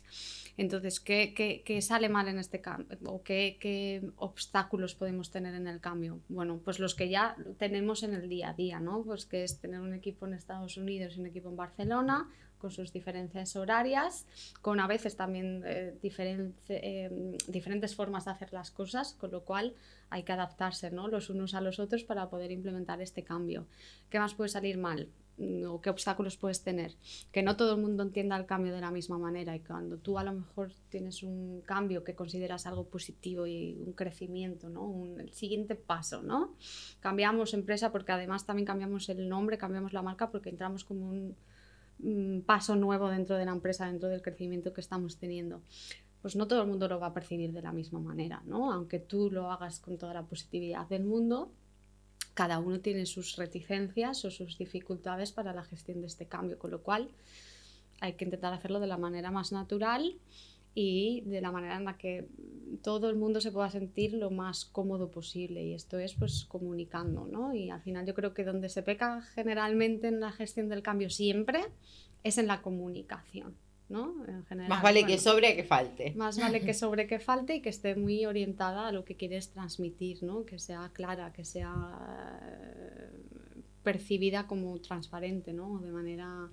Entonces, 0.56 0.98
¿qué, 0.98 1.34
qué, 1.34 1.62
qué 1.64 1.82
sale 1.82 2.08
mal 2.08 2.28
en 2.28 2.38
este 2.38 2.60
cambio? 2.60 2.96
¿O 3.04 3.22
qué, 3.22 3.58
qué, 3.60 4.10
obstáculos 4.16 4.94
podemos 4.94 5.30
tener 5.30 5.54
en 5.54 5.66
el 5.66 5.80
cambio? 5.80 6.20
Bueno, 6.28 6.60
pues 6.64 6.78
los 6.78 6.94
que 6.94 7.08
ya 7.08 7.36
tenemos 7.58 8.02
en 8.02 8.14
el 8.14 8.28
día 8.28 8.50
a 8.50 8.54
día, 8.54 8.80
¿no? 8.80 9.02
Pues 9.02 9.26
que 9.26 9.44
es 9.44 9.60
tener 9.60 9.80
un 9.80 9.92
equipo 9.94 10.26
en 10.26 10.34
Estados 10.34 10.76
Unidos 10.76 11.16
y 11.16 11.20
un 11.20 11.26
equipo 11.26 11.50
en 11.50 11.56
Barcelona, 11.56 12.30
con 12.62 12.70
sus 12.70 12.92
diferencias 12.92 13.56
horarias, 13.56 14.24
con 14.62 14.78
a 14.78 14.86
veces 14.86 15.16
también 15.16 15.64
eh, 15.66 15.98
eh, 16.00 17.36
diferentes 17.48 17.96
formas 17.96 18.24
de 18.24 18.30
hacer 18.30 18.52
las 18.52 18.70
cosas, 18.70 19.14
con 19.14 19.32
lo 19.32 19.44
cual 19.44 19.74
hay 20.10 20.22
que 20.22 20.32
adaptarse 20.32 20.92
¿no? 20.92 21.08
los 21.08 21.28
unos 21.28 21.54
a 21.54 21.60
los 21.60 21.80
otros 21.80 22.04
para 22.04 22.30
poder 22.30 22.52
implementar 22.52 23.02
este 23.02 23.24
cambio. 23.24 23.66
¿Qué 24.08 24.20
más 24.20 24.34
puede 24.34 24.48
salir 24.48 24.78
mal? 24.78 25.08
Mm, 25.38 25.64
o 25.66 25.80
qué 25.80 25.90
obstáculos 25.90 26.36
puedes 26.36 26.62
tener. 26.62 26.94
Que 27.32 27.42
no 27.42 27.56
todo 27.56 27.74
el 27.74 27.80
mundo 27.80 28.04
entienda 28.04 28.36
el 28.36 28.46
cambio 28.46 28.72
de 28.72 28.80
la 28.80 28.92
misma 28.92 29.18
manera 29.18 29.56
y 29.56 29.60
cuando 29.60 29.96
tú 29.96 30.18
a 30.18 30.24
lo 30.24 30.32
mejor 30.32 30.72
tienes 30.88 31.22
un 31.24 31.62
cambio 31.62 32.04
que 32.04 32.14
consideras 32.14 32.66
algo 32.66 32.84
positivo 32.84 33.46
y 33.46 33.76
un 33.84 33.92
crecimiento, 33.94 34.68
¿no? 34.68 34.84
Un, 34.84 35.20
el 35.20 35.32
siguiente 35.32 35.74
paso, 35.74 36.22
¿no? 36.22 36.54
Cambiamos 37.00 37.54
empresa 37.54 37.90
porque 37.90 38.12
además 38.12 38.46
también 38.46 38.66
cambiamos 38.66 39.08
el 39.08 39.28
nombre, 39.28 39.58
cambiamos 39.58 39.92
la 39.92 40.02
marca 40.02 40.30
porque 40.30 40.50
entramos 40.50 40.84
como 40.84 41.08
un, 41.08 41.34
paso 42.46 42.76
nuevo 42.76 43.08
dentro 43.08 43.36
de 43.36 43.44
la 43.44 43.52
empresa, 43.52 43.86
dentro 43.86 44.08
del 44.08 44.22
crecimiento 44.22 44.72
que 44.72 44.80
estamos 44.80 45.18
teniendo. 45.18 45.62
Pues 46.20 46.36
no 46.36 46.46
todo 46.46 46.62
el 46.62 46.68
mundo 46.68 46.88
lo 46.88 47.00
va 47.00 47.08
a 47.08 47.14
percibir 47.14 47.52
de 47.52 47.62
la 47.62 47.72
misma 47.72 47.98
manera, 47.98 48.42
¿no? 48.46 48.72
Aunque 48.72 48.98
tú 48.98 49.30
lo 49.30 49.50
hagas 49.50 49.80
con 49.80 49.98
toda 49.98 50.14
la 50.14 50.22
positividad 50.22 50.86
del 50.88 51.04
mundo, 51.04 51.52
cada 52.34 52.58
uno 52.58 52.80
tiene 52.80 53.06
sus 53.06 53.36
reticencias 53.36 54.24
o 54.24 54.30
sus 54.30 54.56
dificultades 54.56 55.32
para 55.32 55.52
la 55.52 55.64
gestión 55.64 56.00
de 56.00 56.06
este 56.06 56.26
cambio, 56.26 56.58
con 56.58 56.70
lo 56.70 56.82
cual 56.82 57.10
hay 58.00 58.14
que 58.14 58.24
intentar 58.24 58.52
hacerlo 58.52 58.80
de 58.80 58.86
la 58.86 58.98
manera 58.98 59.30
más 59.30 59.52
natural 59.52 60.16
y 60.74 61.22
de 61.22 61.40
la 61.40 61.52
manera 61.52 61.76
en 61.76 61.84
la 61.84 61.98
que 61.98 62.26
todo 62.82 63.10
el 63.10 63.16
mundo 63.16 63.40
se 63.40 63.52
pueda 63.52 63.70
sentir 63.70 64.14
lo 64.14 64.30
más 64.30 64.64
cómodo 64.64 65.10
posible 65.10 65.62
y 65.62 65.74
esto 65.74 65.98
es 65.98 66.14
pues 66.14 66.44
comunicando, 66.46 67.26
¿no? 67.26 67.54
Y 67.54 67.70
al 67.70 67.82
final 67.82 68.06
yo 68.06 68.14
creo 68.14 68.32
que 68.32 68.44
donde 68.44 68.68
se 68.68 68.82
peca 68.82 69.22
generalmente 69.34 70.08
en 70.08 70.20
la 70.20 70.32
gestión 70.32 70.68
del 70.68 70.82
cambio 70.82 71.10
siempre 71.10 71.64
es 72.22 72.38
en 72.38 72.46
la 72.46 72.62
comunicación. 72.62 73.54
¿no? 73.88 74.14
más 74.68 74.82
vale 74.82 75.04
que 75.04 75.18
sobre 75.18 75.54
que 75.54 75.64
falte. 75.64 76.14
Más 76.16 76.38
vale 76.38 76.62
que 76.62 76.72
sobre 76.82 77.06
que 77.06 77.18
falte 77.18 77.56
y 77.56 77.60
que 77.60 77.68
esté 77.68 77.94
muy 77.94 78.24
orientada 78.24 78.88
a 78.88 78.92
lo 78.92 79.04
que 79.04 79.16
quieres 79.16 79.50
transmitir, 79.50 80.22
¿no? 80.22 80.46
que 80.46 80.58
sea 80.58 80.90
clara, 80.94 81.30
que 81.34 81.44
sea 81.44 82.00
eh, 82.42 83.10
percibida 83.82 84.46
como 84.46 84.80
transparente, 84.80 85.52
¿no? 85.52 85.78
de 85.80 85.92
manera 85.92 86.48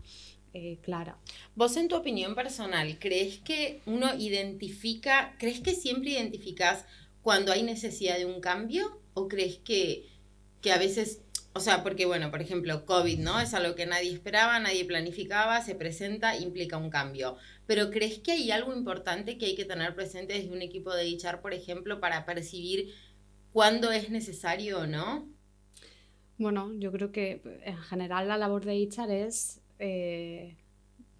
eh, 0.54 0.80
clara. 0.82 1.18
Vos 1.56 1.78
en 1.78 1.88
tu 1.88 1.96
opinión 1.96 2.36
personal, 2.36 2.98
¿crees 3.00 3.40
que 3.40 3.82
uno 3.86 4.16
identifica, 4.16 5.36
crees 5.38 5.62
que 5.62 5.76
siempre 5.76 6.12
identificas 6.12 6.86
cuando 7.22 7.52
hay 7.52 7.64
necesidad 7.64 8.18
de 8.18 8.26
un 8.26 8.42
cambio 8.42 9.00
o 9.14 9.28
crees 9.28 9.58
que, 9.58 10.08
que 10.62 10.72
a 10.72 10.78
veces, 10.78 11.22
o 11.54 11.60
sea, 11.60 11.84
porque 11.84 12.06
bueno, 12.06 12.32
por 12.32 12.42
ejemplo, 12.42 12.86
COVID, 12.86 13.20
¿no? 13.20 13.40
Es 13.40 13.54
algo 13.54 13.76
que 13.76 13.86
nadie 13.86 14.12
esperaba, 14.12 14.60
nadie 14.60 14.86
planificaba, 14.86 15.62
se 15.62 15.76
presenta, 15.76 16.38
implica 16.38 16.78
un 16.78 16.90
cambio. 16.90 17.38
Pero 17.68 17.92
¿crees 17.92 18.20
que 18.20 18.32
hay 18.32 18.50
algo 18.50 18.74
importante 18.74 19.38
que 19.38 19.46
hay 19.46 19.56
que 19.56 19.66
tener 19.66 19.94
presente 19.94 20.34
desde 20.34 20.52
un 20.52 20.62
equipo 20.62 20.94
de 20.94 21.06
HR, 21.12 21.42
por 21.42 21.54
ejemplo, 21.54 22.00
para 22.00 22.26
percibir 22.26 22.96
cuándo 23.52 23.92
es 23.92 24.10
necesario 24.10 24.80
o 24.80 24.88
no? 24.88 25.28
Bueno, 26.40 26.72
yo 26.80 26.92
creo 26.92 27.12
que 27.12 27.42
en 27.66 27.78
general 27.78 28.30
la 28.30 28.38
labor 28.38 28.64
de 28.64 28.82
HR 28.82 29.12
es 29.12 29.59
eh, 29.80 30.56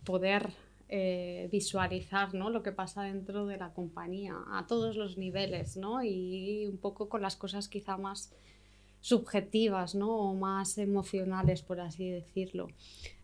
poder 0.06 0.52
eh, 0.90 1.50
visualizar 1.52 2.34
¿no? 2.34 2.50
lo 2.50 2.64
que 2.64 2.72
pasa 2.72 3.04
dentro 3.04 3.46
de 3.46 3.58
la 3.58 3.74
compañía 3.74 4.36
a 4.52 4.66
todos 4.68 4.96
los 4.96 5.18
niveles 5.18 5.78
¿no? 5.78 6.04
y 6.04 6.66
un 6.68 6.78
poco 6.78 7.10
con 7.10 7.22
las 7.22 7.36
cosas 7.36 7.68
quizá 7.68 7.98
más 7.98 8.32
subjetivas 9.02 9.96
¿no? 9.96 10.10
o 10.10 10.34
más 10.34 10.78
emocionales, 10.78 11.62
por 11.62 11.80
así 11.80 12.10
decirlo. 12.10 12.68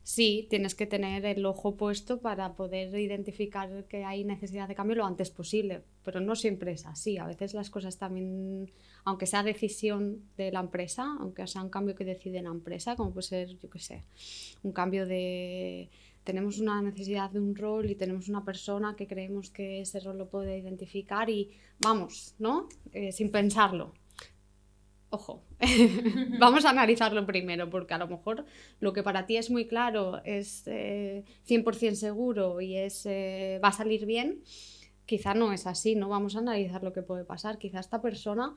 Sí, 0.05 0.45
tienes 0.51 0.75
que 0.75 0.85
tener 0.85 1.25
el 1.25 1.43
ojo 1.47 1.77
puesto 1.77 2.19
para 2.21 2.53
poder 2.53 2.95
identificar 2.95 3.85
que 3.85 4.05
hay 4.05 4.23
necesidad 4.23 4.67
de 4.67 4.75
cambio 4.75 4.97
lo 4.97 5.05
antes 5.07 5.31
posible, 5.31 5.81
pero 6.03 6.19
no 6.19 6.35
siempre 6.35 6.73
es 6.73 6.85
así. 6.85 7.17
A 7.17 7.25
veces 7.25 7.55
las 7.55 7.71
cosas 7.71 7.97
también 7.97 8.71
aunque 9.03 9.25
sea 9.25 9.41
decisión 9.41 10.21
de 10.37 10.51
la 10.51 10.59
empresa, 10.59 11.17
aunque 11.19 11.47
sea 11.47 11.63
un 11.63 11.71
cambio 11.71 11.95
que 11.95 12.05
decide 12.05 12.43
la 12.43 12.51
empresa, 12.51 12.95
como 12.95 13.13
puede 13.13 13.27
ser, 13.27 13.57
yo 13.57 13.67
qué 13.67 13.79
sé, 13.79 14.03
un 14.61 14.73
cambio 14.73 15.07
de, 15.07 15.89
tenemos 16.23 16.59
una 16.59 16.79
necesidad 16.83 17.31
de 17.31 17.39
un 17.39 17.55
rol 17.55 17.89
y 17.89 17.95
tenemos 17.95 18.29
una 18.29 18.45
persona 18.45 18.95
que 18.95 19.07
creemos 19.07 19.49
que 19.49 19.81
ese 19.81 19.99
rol 20.01 20.19
lo 20.19 20.29
puede 20.29 20.55
identificar 20.59 21.31
y 21.31 21.49
vamos, 21.79 22.35
¿no? 22.37 22.69
Eh, 22.93 23.11
sin 23.11 23.31
pensarlo. 23.31 23.91
Ojo, 25.15 25.41
vamos 26.41 26.65
a 26.65 26.71
analizarlo 26.71 27.25
primero, 27.25 27.69
porque 27.69 27.93
a 27.93 27.97
lo 27.97 28.05
mejor 28.05 28.45
lo 28.81 28.91
que 28.91 29.01
para 29.01 29.25
ti 29.25 29.37
es 29.37 29.49
muy 29.49 29.65
claro, 29.65 30.21
es 30.25 30.67
100% 30.67 31.83
eh, 31.83 31.95
seguro 31.95 32.59
y 32.59 32.75
es, 32.75 33.05
eh, 33.05 33.61
va 33.63 33.69
a 33.69 33.71
salir 33.71 34.05
bien, 34.05 34.43
quizá 35.05 35.33
no 35.33 35.53
es 35.53 35.67
así, 35.67 35.95
no 35.95 36.09
vamos 36.09 36.35
a 36.35 36.39
analizar 36.39 36.83
lo 36.83 36.91
que 36.91 37.01
puede 37.01 37.23
pasar. 37.23 37.57
Quizá 37.57 37.79
esta 37.79 38.01
persona 38.01 38.55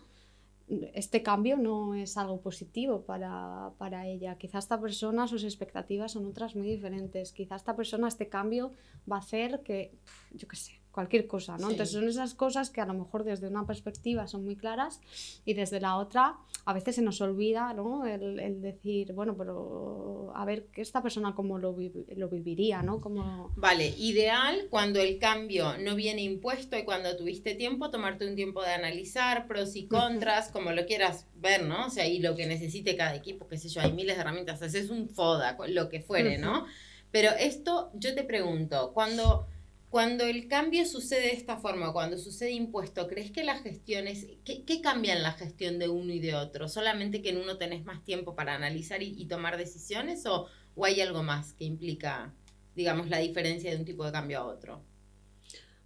este 0.95 1.23
cambio 1.23 1.57
no 1.57 1.95
es 1.95 2.17
algo 2.17 2.41
positivo 2.41 3.03
para, 3.03 3.71
para, 3.79 4.09
ella. 4.09 4.37
Quizá 4.37 4.59
esta 4.59 4.81
persona, 4.81 5.29
sus 5.29 5.45
expectativas 5.45 6.13
son 6.13 6.27
otras 6.27 6.57
muy 6.57 6.67
diferentes. 6.67 7.33
Quizá 7.33 7.55
esta 7.55 7.77
persona, 7.77 8.09
este 8.09 8.29
cambio 8.29 8.73
va 9.11 9.17
a 9.17 9.21
hacer 9.21 9.63
que, 9.63 9.95
yo 10.33 10.49
qué 10.49 10.57
sé, 10.57 10.78
cualquier 10.99 11.29
cosa, 11.29 11.57
¿no? 11.59 11.71
Entonces 11.71 11.95
son 11.95 12.09
esas 12.09 12.35
cosas 12.35 12.71
que 12.71 12.81
a 12.81 12.85
lo 12.85 12.93
mejor 12.93 13.23
desde 13.23 13.47
una 13.47 13.65
perspectiva 13.65 14.27
son 14.27 14.43
muy 14.45 14.57
claras 14.57 15.01
y 15.45 15.55
desde 15.55 15.79
la 15.79 15.95
otra 15.95 16.39
a 16.65 16.73
veces 16.73 16.97
se 16.97 17.03
nos 17.03 17.21
olvida, 17.21 17.73
¿no? 17.73 18.05
El, 18.05 18.61
decir, 18.61 19.13
bueno, 19.13 19.37
pero 19.37 20.33
a 20.35 20.45
ver, 20.45 20.67
esta 20.75 21.01
persona 21.01 21.37
cómo 21.37 21.57
lo, 21.57 21.77
lo 22.17 22.29
viviría, 22.29 22.83
¿no? 22.83 23.01
Como... 23.01 23.53
Vale, 23.55 23.95
ideal 23.97 24.67
cuando 24.71 24.99
el 24.99 25.21
cambio 25.21 25.79
no 25.79 25.95
viene 25.95 26.23
impuesto 26.23 26.77
y 26.77 26.83
cuando 26.83 27.17
tuviste 27.17 27.55
tiempo, 27.55 27.93
tomarte 27.93 28.27
un 28.27 28.35
tiempo 28.35 28.61
de 28.61 28.73
analizar 28.73 29.47
pros 29.47 29.77
y 29.77 29.87
contras, 29.87 30.51
como 30.51 30.73
lo 30.73 30.85
quieras 30.85 31.29
ver, 31.37 31.65
¿no? 31.65 31.87
O 31.87 31.91
sea, 31.91 32.09
y 32.09 32.19
lo 32.19 32.35
que 32.35 32.47
necesite 32.47 32.97
cada 32.97 33.15
equipo, 33.15 33.47
qué 33.47 33.57
sé 33.57 33.69
yo, 33.69 33.83
hay 33.83 33.93
miles 33.93 34.17
de 34.17 34.23
herramientas, 34.23 34.61
haces 34.63 34.91
un 34.91 35.09
FODA, 35.09 35.57
lo 35.69 35.89
que 35.89 36.01
fuere, 36.01 36.39
¿no? 36.39 36.67
Pero 37.13 37.31
esto, 37.39 37.93
yo 37.95 38.17
te 38.17 38.25
pregunto, 38.25 38.91
cuando 38.93 39.47
cuando 39.91 40.25
el 40.25 40.49
cambio 40.49 40.85
sucede 40.85 41.23
de 41.23 41.33
esta 41.33 41.57
forma, 41.57 41.93
cuando 41.93 42.19
sucede 42.19 42.51
impuesto, 42.51 43.09
¿crees 43.09 43.31
que 43.31 43.43
la 43.43 43.59
gestión 43.59 44.07
es, 44.07 44.27
qué, 44.45 44.81
cambia 44.83 45.15
en 45.15 45.23
la 45.23 45.33
gestión 45.33 45.79
de 45.79 45.89
uno 45.89 46.13
y 46.13 46.19
de 46.19 46.35
otro? 46.35 46.69
¿Solamente 46.69 47.23
que 47.23 47.31
en 47.31 47.39
uno 47.39 47.57
tenés 47.57 47.85
más 47.85 48.05
tiempo 48.05 48.35
para 48.35 48.55
analizar 48.55 49.03
y, 49.03 49.25
tomar 49.27 49.57
decisiones 49.57 50.27
o, 50.27 50.47
o, 50.75 50.85
hay 50.85 51.01
algo 51.01 51.23
más 51.23 51.55
que 51.55 51.65
implica, 51.65 52.35
digamos, 52.77 53.09
la 53.09 53.19
diferencia 53.19 53.71
de 53.71 53.79
un 53.79 53.87
tipo 53.87 54.05
de 54.05 54.13
cambio 54.13 54.41
a 54.41 54.45
otro? 54.45 54.83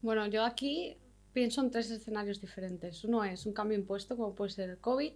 Bueno, 0.01 0.27
yo 0.27 0.45
aquí 0.45 0.97
pienso 1.33 1.61
en 1.61 1.71
tres 1.71 1.91
escenarios 1.91 2.41
diferentes. 2.41 3.05
Uno 3.05 3.23
es 3.23 3.47
un 3.47 3.53
cambio 3.53 3.79
impuesto, 3.79 4.17
como 4.17 4.35
puede 4.35 4.51
ser 4.51 4.71
el 4.71 4.79
COVID, 4.79 5.13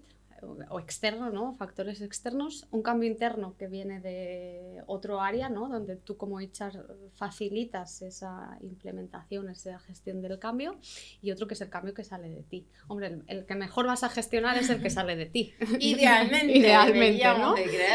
o 0.69 0.81
externo, 0.81 1.31
¿no? 1.31 1.55
Factores 1.55 2.01
externos, 2.01 2.67
un 2.71 2.83
cambio 2.83 3.09
interno 3.09 3.57
que 3.57 3.67
viene 3.67 4.01
de 4.01 4.83
otro 4.87 5.21
área, 5.21 5.49
¿no? 5.49 5.69
Donde 5.69 5.97
tú 5.97 6.17
como 6.17 6.39
HR 6.39 6.85
facilitas 7.15 8.03
esa 8.03 8.59
implementación, 8.61 9.49
esa 9.49 9.79
gestión 9.79 10.23
del 10.23 10.39
cambio, 10.39 10.77
y 11.23 11.31
otro 11.31 11.47
que 11.47 11.55
es 11.55 11.61
el 11.61 11.71
cambio 11.71 11.95
que 11.95 12.05
sale 12.05 12.29
de 12.29 12.43
ti. 12.43 12.67
Hombre, 12.89 13.21
el, 13.27 13.47
que 13.47 13.55
mejor 13.55 13.87
vas 13.87 14.03
a 14.03 14.09
gestionar 14.09 14.59
es 14.59 14.71
el 14.71 14.83
que 14.83 14.91
sale 14.91 15.17
de 15.17 15.27
ti. 15.27 15.55
Idealmente. 15.81 16.59
Idealmente, 16.59 17.25
¿no? 17.39 17.55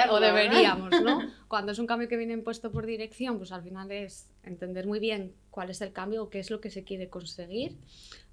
o 0.10 0.20
deberíamos, 0.20 0.90
¿no? 1.02 1.22
Cuando 1.48 1.72
es 1.74 1.80
un 1.80 1.88
cambio 1.88 2.08
que 2.08 2.18
viene 2.18 2.34
impuesto 2.34 2.72
por 2.72 2.86
dirección, 2.86 3.38
pues 3.38 3.52
al 3.52 3.64
final 3.64 3.92
es 3.92 4.30
entender 4.44 4.88
muy 4.88 5.00
bien 5.00 5.34
cuál 5.50 5.70
es 5.70 5.82
el 5.82 5.92
cambio 5.92 6.24
o 6.24 6.30
qué 6.30 6.40
es 6.40 6.50
lo 6.50 6.62
que 6.62 6.70
se 6.70 6.84
quiere 6.84 7.10
conseguir 7.10 7.78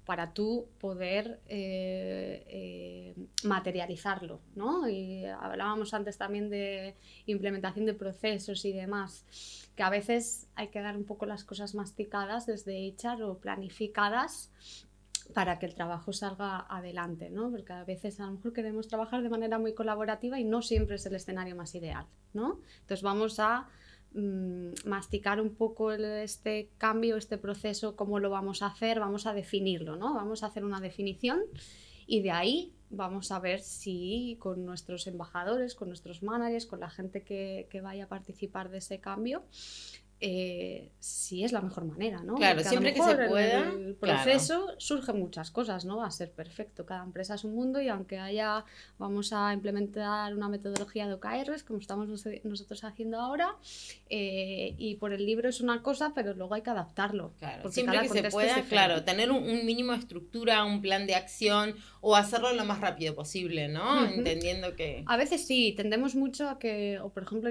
para 0.09 0.33
tú 0.33 0.67
poder 0.79 1.39
eh, 1.45 2.43
eh, 2.47 3.13
materializarlo, 3.43 4.41
¿no? 4.55 4.85
Hablábamos 5.39 5.93
antes 5.93 6.17
también 6.17 6.49
de 6.49 6.95
implementación 7.27 7.85
de 7.85 7.93
procesos 7.93 8.65
y 8.65 8.73
demás, 8.73 9.23
que 9.75 9.83
a 9.83 9.91
veces 9.91 10.47
hay 10.55 10.69
que 10.69 10.81
dar 10.81 10.97
un 10.97 11.03
poco 11.03 11.27
las 11.27 11.43
cosas 11.43 11.75
masticadas 11.75 12.47
desde 12.47 12.87
echar 12.87 13.21
o 13.21 13.37
planificadas 13.37 14.51
para 15.35 15.59
que 15.59 15.67
el 15.67 15.75
trabajo 15.75 16.11
salga 16.11 16.65
adelante, 16.67 17.29
¿no? 17.29 17.51
Porque 17.51 17.73
a 17.73 17.83
veces 17.83 18.19
a 18.19 18.25
lo 18.25 18.31
mejor 18.31 18.51
queremos 18.51 18.87
trabajar 18.87 19.21
de 19.21 19.29
manera 19.29 19.59
muy 19.59 19.75
colaborativa 19.75 20.39
y 20.39 20.43
no 20.43 20.63
siempre 20.63 20.95
es 20.95 21.05
el 21.05 21.13
escenario 21.13 21.55
más 21.55 21.75
ideal, 21.75 22.07
¿no? 22.33 22.61
Entonces 22.81 23.03
vamos 23.03 23.39
a 23.39 23.69
Mm, 24.11 24.71
masticar 24.85 25.39
un 25.39 25.53
poco 25.53 25.91
este 25.91 26.71
cambio, 26.79 27.15
este 27.15 27.37
proceso, 27.37 27.95
cómo 27.95 28.19
lo 28.19 28.31
vamos 28.31 28.63
a 28.63 28.67
hacer, 28.67 28.99
vamos 28.99 29.27
a 29.27 29.33
definirlo, 29.33 29.97
¿no? 29.97 30.15
Vamos 30.15 30.41
a 30.41 30.47
hacer 30.47 30.65
una 30.65 30.81
definición 30.81 31.41
y 32.07 32.21
de 32.21 32.31
ahí 32.31 32.73
vamos 32.89 33.31
a 33.31 33.39
ver 33.39 33.59
si 33.59 34.35
con 34.39 34.65
nuestros 34.65 35.05
embajadores, 35.05 35.75
con 35.75 35.89
nuestros 35.89 36.23
managers, 36.23 36.65
con 36.65 36.79
la 36.79 36.89
gente 36.89 37.21
que, 37.21 37.67
que 37.69 37.81
vaya 37.81 38.05
a 38.05 38.07
participar 38.07 38.69
de 38.71 38.79
ese 38.79 38.99
cambio, 38.99 39.43
eh, 40.21 40.91
si 40.99 41.45
es 41.45 41.53
la 41.53 41.61
mejor 41.61 41.85
manera, 41.85 42.21
¿no? 42.21 42.35
Claro, 42.35 42.61
siempre 42.61 42.93
que 42.93 43.01
se 43.01 43.15
pueda. 43.15 43.69
En 43.69 43.85
el 43.85 43.95
proceso 43.95 44.73
surgen 44.77 45.17
muchas 45.17 45.49
cosas, 45.49 45.85
¿no? 45.85 45.97
Va 45.97 46.07
a 46.07 46.11
ser 46.11 46.31
perfecto. 46.31 46.85
Cada 46.85 47.03
empresa 47.05 47.35
es 47.35 47.45
un 47.45 47.55
mundo 47.55 47.81
y 47.81 47.87
aunque 47.87 48.19
haya, 48.19 48.65
vamos 48.97 49.31
a 49.31 49.53
implementar 49.53 50.35
una 50.35 50.49
metodología 50.49 51.07
de 51.07 51.13
OKRs, 51.13 51.63
como 51.63 51.79
estamos 51.79 52.09
nosotros 52.43 52.83
haciendo 52.83 53.21
ahora, 53.21 53.55
eh, 54.09 54.75
y 54.77 54.95
por 54.95 55.13
el 55.13 55.25
libro 55.25 55.47
es 55.47 55.61
una 55.61 55.81
cosa, 55.81 56.11
pero 56.13 56.33
luego 56.33 56.53
hay 56.53 56.63
que 56.63 56.69
adaptarlo. 56.71 57.31
Claro, 57.39 57.71
siempre 57.71 58.01
que 58.01 58.09
se 58.09 58.23
pueda, 58.29 58.61
claro, 58.63 59.03
tener 59.05 59.31
un, 59.31 59.65
mínimo 59.65 59.93
de 59.93 59.99
estructura, 59.99 60.65
un 60.65 60.81
plan 60.81 61.07
de 61.07 61.15
acción 61.15 61.75
o 62.01 62.17
hacerlo 62.17 62.53
lo 62.53 62.65
más 62.65 62.81
rápido 62.81 63.15
posible, 63.15 63.69
¿no? 63.69 64.05
Entendiendo 64.05 64.75
que... 64.75 65.03
A 65.05 65.15
veces 65.15 65.45
sí, 65.45 65.73
tendemos 65.77 66.15
mucho 66.15 66.49
a 66.49 66.59
que, 66.59 66.99
o 66.99 67.09
por 67.09 67.23
ejemplo, 67.23 67.49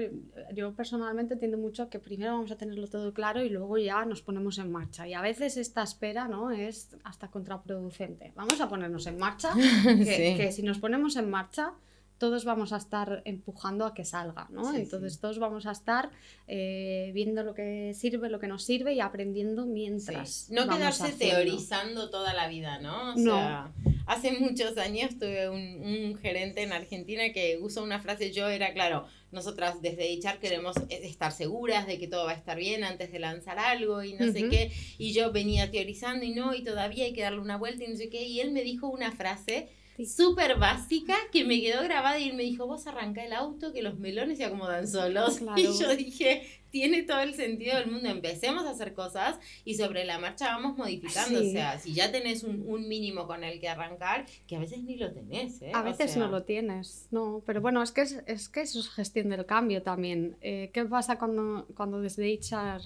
yo 0.53 0.73
personalmente 0.73 1.35
tiendo 1.35 1.57
mucho 1.57 1.83
a 1.83 1.89
que 1.89 1.97
primero 1.97 2.33
vamos 2.33 2.51
a 2.51 2.58
tenerlo 2.59 2.87
todo 2.87 3.13
claro 3.13 3.43
y 3.43 3.49
luego 3.49 3.79
ya 3.79 4.05
nos 4.05 4.21
ponemos 4.21 4.59
en 4.59 4.71
marcha. 4.71 5.07
Y 5.07 5.15
a 5.15 5.21
veces 5.21 5.57
esta 5.57 5.81
espera 5.81 6.27
¿no? 6.27 6.51
es 6.51 6.95
hasta 7.03 7.29
contraproducente. 7.29 8.31
Vamos 8.35 8.61
a 8.61 8.69
ponernos 8.69 9.07
en 9.07 9.17
marcha, 9.17 9.53
que, 9.83 10.51
si 10.51 10.61
nos 10.61 10.77
ponemos 10.77 11.15
en 11.15 11.29
marcha, 11.31 11.73
todos 12.19 12.45
vamos 12.45 12.73
a 12.73 12.77
estar 12.77 13.21
empujando 13.25 13.85
a 13.85 13.93
que 13.93 14.03
salga, 14.03 14.47
¿no? 14.51 14.75
Entonces 14.75 15.19
todos 15.19 15.39
vamos 15.39 15.65
a 15.65 15.71
estar 15.71 16.11
eh, 16.47 17.11
viendo 17.13 17.43
lo 17.43 17.53
que 17.53 17.93
sirve, 17.95 18.29
lo 18.29 18.39
que 18.39 18.47
nos 18.47 18.63
sirve 18.63 18.93
y 18.93 18.99
aprendiendo 18.99 19.65
mientras. 19.65 20.49
No 20.49 20.67
quedarse 20.67 21.13
teorizando 21.13 22.09
toda 22.09 22.33
la 22.33 22.49
vida, 22.49 22.79
¿no? 22.79 23.13
O 23.13 23.17
sea, 23.17 23.71
hace 24.05 24.33
muchos 24.33 24.77
años 24.77 25.17
tuve 25.17 25.49
un, 25.49 25.81
un, 25.81 26.17
gerente 26.17 26.61
en 26.61 26.73
Argentina 26.73 27.31
que 27.33 27.57
usó 27.61 27.83
una 27.83 27.99
frase, 27.99 28.31
yo 28.31 28.49
era 28.49 28.73
claro, 28.73 29.07
nosotras 29.31 29.81
desde 29.81 30.11
HR 30.19 30.39
queremos 30.39 30.75
estar 30.89 31.31
seguras 31.31 31.87
de 31.87 31.99
que 31.99 32.07
todo 32.07 32.25
va 32.25 32.31
a 32.31 32.35
estar 32.35 32.57
bien 32.57 32.83
antes 32.83 33.11
de 33.11 33.19
lanzar 33.19 33.59
algo 33.59 34.03
y 34.03 34.13
no 34.13 34.31
sé 34.31 34.49
qué. 34.49 34.71
Y 34.97 35.13
yo 35.13 35.31
venía 35.31 35.69
teorizando 35.69 36.25
y 36.25 36.31
no, 36.31 36.53
y 36.53 36.63
todavía 36.63 37.05
hay 37.05 37.13
que 37.13 37.21
darle 37.21 37.39
una 37.39 37.57
vuelta 37.57 37.83
y 37.83 37.87
no 37.87 37.97
sé 37.97 38.09
qué. 38.09 38.23
Y 38.23 38.39
él 38.39 38.51
me 38.51 38.63
dijo 38.63 38.87
una 38.87 39.11
frase 39.11 39.69
súper 40.05 40.57
básica 40.57 41.15
que 41.31 41.43
me 41.43 41.59
quedó 41.59 41.83
grabada 41.83 42.19
y 42.19 42.29
él 42.29 42.35
me 42.35 42.43
dijo, 42.43 42.65
vos 42.67 42.87
arranca 42.87 43.25
el 43.25 43.33
auto, 43.33 43.73
que 43.73 43.81
los 43.81 43.99
melones 43.99 44.37
se 44.37 44.45
acomodan 44.45 44.87
solos. 44.87 45.39
Y 45.57 45.63
yo 45.63 45.95
dije, 45.95 46.58
tiene 46.71 47.03
todo 47.03 47.21
el 47.21 47.33
sentido 47.33 47.77
del 47.77 47.91
mundo, 47.91 48.09
empecemos 48.09 48.65
a 48.65 48.71
hacer 48.71 48.93
cosas 48.93 49.39
y 49.65 49.75
sobre 49.75 50.05
la 50.05 50.19
marcha 50.19 50.47
vamos 50.47 50.77
modificando. 50.77 51.39
O 51.39 51.43
sea, 51.43 51.79
si 51.79 51.93
ya 51.93 52.11
tenés 52.11 52.43
un, 52.43 52.63
un, 52.67 52.87
mínimo 52.87 53.27
con 53.27 53.43
el 53.43 53.59
que 53.59 53.69
arrancar, 53.69 54.25
que 54.47 54.55
a 54.55 54.59
veces 54.59 54.83
ni 54.83 54.97
lo 54.97 55.11
tenés. 55.11 55.61
¿eh? 55.61 55.71
A 55.73 55.81
veces 55.81 56.17
no 56.17 56.27
lo 56.27 56.43
tienes, 56.43 57.07
no, 57.11 57.43
pero 57.45 57.61
bueno, 57.61 57.81
es 57.83 57.91
que, 57.91 58.01
es, 58.01 58.21
es 58.25 58.49
que 58.49 58.61
eso 58.61 58.79
es 58.79 58.89
gestión 58.89 59.29
del 59.29 59.45
cambio 59.45 59.81
también. 59.81 60.37
Eh, 60.41 60.69
¿Qué 60.73 60.85
pasa 60.85 61.17
cuando, 61.17 61.67
cuando 61.75 62.01
desde 62.01 62.31
HR, 62.33 62.81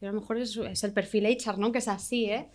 a 0.00 0.06
lo 0.06 0.12
mejor 0.12 0.38
es, 0.38 0.56
es 0.56 0.84
el 0.84 0.92
perfil 0.92 1.26
HR, 1.26 1.58
¿no? 1.58 1.72
Que 1.72 1.78
es 1.78 1.88
así, 1.88 2.26
¿eh? 2.26 2.48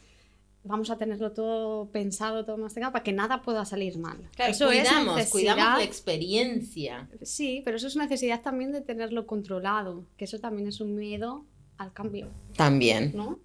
Vamos 0.63 0.89
a 0.89 0.97
tenerlo 0.97 1.31
todo 1.31 1.89
pensado, 1.91 2.45
todo 2.45 2.57
más 2.57 2.73
para 2.73 3.03
que 3.03 3.13
nada 3.13 3.41
pueda 3.41 3.65
salir 3.65 3.97
mal. 3.97 4.17
Claro, 4.35 4.51
eso 4.51 4.67
cuidamos, 4.67 5.19
es 5.19 5.29
cuidamos 5.29 5.77
la 5.79 5.83
experiencia. 5.83 7.09
Sí, 7.21 7.61
pero 7.65 7.77
eso 7.77 7.87
es 7.87 7.95
necesidad 7.95 8.41
también 8.41 8.71
de 8.71 8.81
tenerlo 8.81 9.25
controlado, 9.25 10.05
que 10.17 10.25
eso 10.25 10.39
también 10.39 10.67
es 10.67 10.81
un 10.81 10.95
miedo 10.95 11.45
al 11.77 11.93
cambio. 11.93 12.29
También. 12.55 13.11
¿no? 13.15 13.39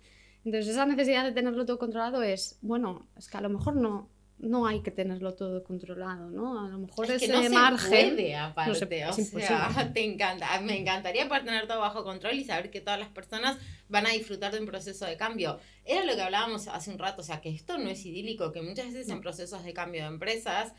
Entonces 0.45 0.73
esa 0.73 0.87
necesidad 0.87 1.25
de 1.25 1.33
tenerlo 1.33 1.65
todo 1.67 1.79
controlado 1.79 2.23
es, 2.23 2.59
bueno, 2.63 3.09
es 3.17 3.29
que 3.29 3.37
a 3.37 3.41
lo 3.41 3.49
mejor 3.49 3.77
no, 3.77 4.09
no 4.39 4.67
hay 4.67 4.83
que 4.83 4.91
tenerlo 4.91 5.35
todo 5.35 5.65
controlado, 5.65 6.31
¿no? 6.31 6.65
A 6.65 6.69
lo 6.69 6.79
mejor 6.79 7.11
es 7.11 7.23
ese 7.23 7.33
no 7.33 7.49
margen. 7.51 7.91
Se 7.91 8.13
puede, 8.13 8.37
aparte, 8.37 9.05
o 9.07 9.13
sea, 9.23 9.93
te 9.95 10.05
encanta. 10.05 10.61
Me 10.61 10.79
encantaría 10.79 11.27
poder 11.27 11.45
tener 11.45 11.67
todo 11.67 11.81
bajo 11.81 12.05
control 12.05 12.35
y 12.35 12.45
saber 12.45 12.71
que 12.71 12.81
todas 12.81 13.01
las 13.01 13.09
personas 13.09 13.59
van 13.89 14.07
a 14.07 14.11
disfrutar 14.11 14.53
de 14.53 14.61
un 14.61 14.67
proceso 14.67 15.07
de 15.07 15.17
cambio. 15.17 15.59
Era 15.85 16.05
lo 16.05 16.15
que 16.15 16.23
hablábamos 16.23 16.69
hace 16.69 16.91
un 16.91 16.99
rato, 16.99 17.23
o 17.23 17.25
sea, 17.25 17.41
que 17.41 17.49
esto 17.49 17.79
no 17.79 17.89
es 17.89 18.05
idílico, 18.05 18.53
que 18.53 18.61
muchas 18.61 18.87
veces 18.87 19.09
en 19.09 19.21
procesos 19.21 19.65
de 19.65 19.73
cambio 19.73 20.03
de 20.03 20.09
empresas 20.09 20.73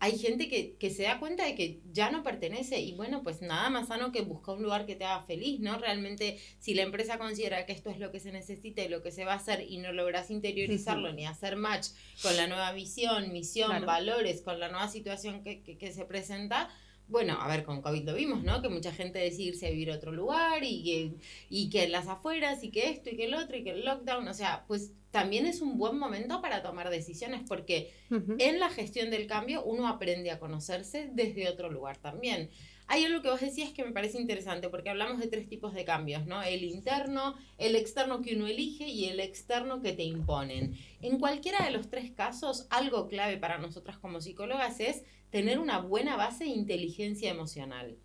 hay 0.00 0.18
gente 0.18 0.48
que, 0.48 0.76
que, 0.76 0.90
se 0.90 1.02
da 1.04 1.18
cuenta 1.18 1.44
de 1.44 1.54
que 1.54 1.80
ya 1.92 2.10
no 2.10 2.22
pertenece 2.22 2.80
y 2.80 2.94
bueno, 2.94 3.22
pues 3.22 3.42
nada 3.42 3.68
más 3.68 3.88
sano 3.88 4.12
que 4.12 4.22
buscar 4.22 4.56
un 4.56 4.62
lugar 4.62 4.86
que 4.86 4.94
te 4.94 5.04
haga 5.04 5.22
feliz, 5.22 5.60
¿no? 5.60 5.76
Realmente, 5.78 6.38
si 6.60 6.74
la 6.74 6.82
empresa 6.82 7.18
considera 7.18 7.66
que 7.66 7.72
esto 7.72 7.90
es 7.90 7.98
lo 7.98 8.12
que 8.12 8.20
se 8.20 8.30
necesita 8.30 8.82
y 8.82 8.88
lo 8.88 9.02
que 9.02 9.10
se 9.10 9.24
va 9.24 9.32
a 9.32 9.36
hacer 9.36 9.66
y 9.68 9.78
no 9.78 9.92
logras 9.92 10.30
interiorizarlo 10.30 11.12
ni 11.12 11.26
hacer 11.26 11.56
match 11.56 11.88
con 12.22 12.36
la 12.36 12.46
nueva 12.46 12.72
visión, 12.72 13.32
misión, 13.32 13.84
valores, 13.86 14.42
con 14.42 14.60
la 14.60 14.68
nueva 14.68 14.88
situación 14.88 15.42
que, 15.42 15.62
que, 15.62 15.78
que 15.78 15.92
se 15.92 16.04
presenta, 16.04 16.70
bueno, 17.08 17.38
a 17.40 17.48
ver, 17.48 17.64
con 17.64 17.80
COVID 17.80 18.04
lo 18.04 18.14
vimos, 18.14 18.42
¿no? 18.44 18.60
Que 18.60 18.68
mucha 18.68 18.92
gente 18.92 19.18
decide 19.18 19.48
irse 19.48 19.66
a 19.66 19.70
vivir 19.70 19.90
a 19.90 19.96
otro 19.96 20.12
lugar 20.12 20.62
y 20.62 20.82
que, 20.82 21.12
y 21.48 21.70
que 21.70 21.88
las 21.88 22.06
afueras 22.06 22.62
y 22.62 22.70
que 22.70 22.90
esto 22.90 23.10
y 23.10 23.16
que 23.16 23.24
el 23.24 23.34
otro 23.34 23.56
y 23.56 23.64
que 23.64 23.70
el 23.70 23.84
lockdown, 23.84 24.28
o 24.28 24.34
sea, 24.34 24.64
pues 24.66 24.92
también 25.10 25.46
es 25.46 25.62
un 25.62 25.78
buen 25.78 25.98
momento 25.98 26.42
para 26.42 26.62
tomar 26.62 26.90
decisiones 26.90 27.42
porque 27.48 27.92
en 28.10 28.60
la 28.60 28.68
gestión 28.68 29.10
del 29.10 29.26
cambio 29.26 29.64
uno 29.64 29.88
aprende 29.88 30.30
a 30.30 30.38
conocerse 30.38 31.08
desde 31.12 31.48
otro 31.48 31.70
lugar 31.70 31.96
también. 31.96 32.50
Hay 32.90 33.04
algo 33.04 33.20
que 33.20 33.28
vos 33.28 33.40
decías 33.40 33.70
que 33.72 33.84
me 33.84 33.92
parece 33.92 34.18
interesante 34.18 34.70
porque 34.70 34.88
hablamos 34.88 35.18
de 35.18 35.26
tres 35.26 35.46
tipos 35.46 35.74
de 35.74 35.84
cambios, 35.84 36.26
¿no? 36.26 36.42
El 36.42 36.64
interno, 36.64 37.36
el 37.58 37.76
externo 37.76 38.22
que 38.22 38.34
uno 38.34 38.46
elige 38.46 38.88
y 38.88 39.06
el 39.06 39.20
externo 39.20 39.82
que 39.82 39.92
te 39.92 40.04
imponen. 40.04 40.74
En 41.02 41.18
cualquiera 41.18 41.64
de 41.64 41.70
los 41.70 41.90
tres 41.90 42.10
casos, 42.10 42.66
algo 42.70 43.06
clave 43.06 43.36
para 43.36 43.58
nosotras 43.58 43.98
como 43.98 44.22
psicólogas 44.22 44.80
es 44.80 45.04
tener 45.30 45.58
una 45.58 45.80
buena 45.80 46.16
base 46.16 46.44
de 46.44 46.50
inteligencia 46.50 47.30
emocional. 47.30 47.96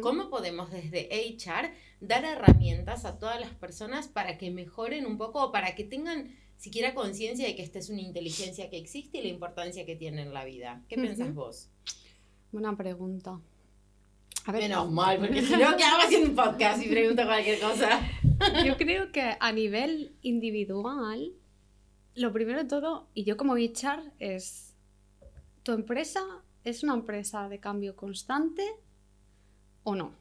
¿Cómo 0.00 0.30
podemos 0.30 0.70
desde 0.70 1.08
HR 1.10 1.72
dar 2.00 2.24
herramientas 2.24 3.04
a 3.04 3.18
todas 3.18 3.40
las 3.40 3.50
personas 3.50 4.06
para 4.06 4.38
que 4.38 4.52
mejoren 4.52 5.04
un 5.04 5.18
poco 5.18 5.46
o 5.46 5.52
para 5.52 5.74
que 5.74 5.82
tengan 5.82 6.30
siquiera 6.56 6.94
conciencia 6.94 7.46
de 7.46 7.56
que 7.56 7.62
esta 7.62 7.80
es 7.80 7.90
una 7.90 8.00
inteligencia 8.00 8.70
que 8.70 8.78
existe 8.78 9.18
y 9.18 9.22
la 9.22 9.28
importancia 9.28 9.84
que 9.84 9.96
tiene 9.96 10.22
en 10.22 10.32
la 10.32 10.44
vida? 10.44 10.82
¿Qué 10.88 10.96
piensas 10.96 11.34
vos? 11.34 11.70
Buena 12.52 12.76
pregunta. 12.76 13.40
A 14.46 14.52
ver, 14.52 14.62
Menos 14.62 14.90
mal, 14.92 15.18
porque 15.18 15.42
si 15.46 15.52
no 15.52 15.76
quedaba 15.76 16.04
haciendo 16.04 16.28
un 16.30 16.36
podcast 16.36 16.84
y 16.84 16.88
pregunto 16.88 17.24
cualquier 17.24 17.58
cosa. 17.58 18.00
Yo 18.64 18.76
creo 18.76 19.10
que 19.10 19.36
a 19.40 19.52
nivel 19.52 20.14
individual, 20.22 21.32
lo 22.14 22.32
primero 22.32 22.62
de 22.62 22.68
todo, 22.68 23.08
y 23.14 23.24
yo 23.24 23.36
como 23.36 23.54
HR, 23.54 24.12
es 24.20 24.74
tu 25.62 25.72
empresa 25.72 26.20
¿es 26.64 26.82
una 26.82 26.94
empresa 26.94 27.48
de 27.48 27.60
cambio 27.60 27.94
constante 27.94 28.64
o 29.82 29.94
no? 29.94 30.12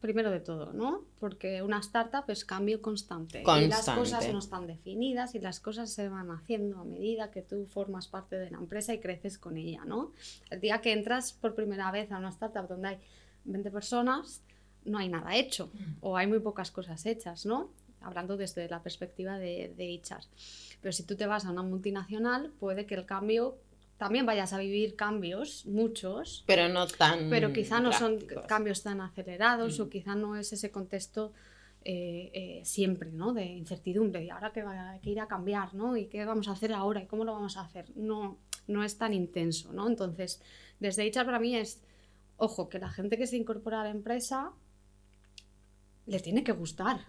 Primero 0.00 0.30
de 0.30 0.40
todo, 0.40 0.72
¿no? 0.72 1.04
Porque 1.18 1.60
una 1.60 1.80
startup 1.80 2.24
es 2.28 2.46
cambio 2.46 2.80
constante. 2.80 3.42
Y 3.42 3.66
las 3.66 3.90
cosas 3.90 4.32
no 4.32 4.38
están 4.38 4.66
definidas 4.66 5.34
y 5.34 5.40
las 5.40 5.60
cosas 5.60 5.92
se 5.92 6.08
van 6.08 6.30
haciendo 6.30 6.80
a 6.80 6.84
medida 6.84 7.30
que 7.30 7.42
tú 7.42 7.66
formas 7.66 8.08
parte 8.08 8.36
de 8.36 8.50
la 8.50 8.56
empresa 8.56 8.94
y 8.94 9.00
creces 9.00 9.36
con 9.36 9.58
ella, 9.58 9.84
¿no? 9.84 10.12
El 10.48 10.60
día 10.60 10.80
que 10.80 10.92
entras 10.92 11.34
por 11.34 11.54
primera 11.54 11.90
vez 11.90 12.10
a 12.12 12.18
una 12.18 12.30
startup 12.30 12.66
donde 12.66 12.88
hay 12.88 12.98
20 13.44 13.70
personas, 13.70 14.42
no 14.86 14.96
hay 14.96 15.10
nada 15.10 15.36
hecho 15.36 15.70
o 16.00 16.16
hay 16.16 16.26
muy 16.26 16.40
pocas 16.40 16.70
cosas 16.70 17.04
hechas, 17.04 17.44
¿no? 17.44 17.70
Hablando 18.00 18.38
desde 18.38 18.66
la 18.70 18.82
perspectiva 18.82 19.38
de, 19.38 19.74
de 19.76 20.00
HR. 20.02 20.24
Pero 20.80 20.92
si 20.92 21.02
tú 21.02 21.14
te 21.14 21.26
vas 21.26 21.44
a 21.44 21.50
una 21.50 21.62
multinacional, 21.62 22.50
puede 22.58 22.86
que 22.86 22.94
el 22.94 23.04
cambio 23.04 23.58
también 24.00 24.24
vayas 24.24 24.54
a 24.54 24.58
vivir 24.58 24.96
cambios, 24.96 25.66
muchos. 25.66 26.42
Pero 26.46 26.70
no 26.70 26.86
tan. 26.86 27.28
Pero 27.28 27.52
quizá 27.52 27.80
no 27.80 27.92
son 27.92 28.16
cambios 28.48 28.82
tan 28.82 29.02
acelerados 29.02 29.78
o 29.78 29.84
mm. 29.84 29.90
quizá 29.90 30.14
no 30.14 30.36
es 30.36 30.54
ese 30.54 30.70
contexto 30.70 31.34
eh, 31.84 32.30
eh, 32.32 32.62
siempre, 32.64 33.12
¿no? 33.12 33.34
De 33.34 33.44
incertidumbre. 33.44 34.24
¿Y 34.24 34.30
ahora 34.30 34.52
que 34.52 34.62
va 34.62 34.98
que 35.02 35.10
ir 35.10 35.20
a 35.20 35.26
cambiar, 35.26 35.74
¿no? 35.74 35.98
¿Y 35.98 36.06
qué 36.06 36.24
vamos 36.24 36.48
a 36.48 36.52
hacer 36.52 36.72
ahora? 36.72 37.02
¿Y 37.02 37.06
cómo 37.08 37.26
lo 37.26 37.34
vamos 37.34 37.58
a 37.58 37.60
hacer? 37.60 37.94
No, 37.94 38.38
no 38.68 38.82
es 38.82 38.96
tan 38.96 39.12
intenso, 39.12 39.70
¿no? 39.74 39.86
Entonces, 39.86 40.40
desde 40.78 41.04
HR 41.04 41.26
para 41.26 41.38
mí 41.38 41.54
es, 41.54 41.82
ojo, 42.38 42.70
que 42.70 42.78
la 42.78 42.88
gente 42.88 43.18
que 43.18 43.26
se 43.26 43.36
incorpora 43.36 43.82
a 43.82 43.84
la 43.84 43.90
empresa 43.90 44.52
le 46.06 46.20
tiene 46.20 46.42
que 46.42 46.52
gustar, 46.52 47.04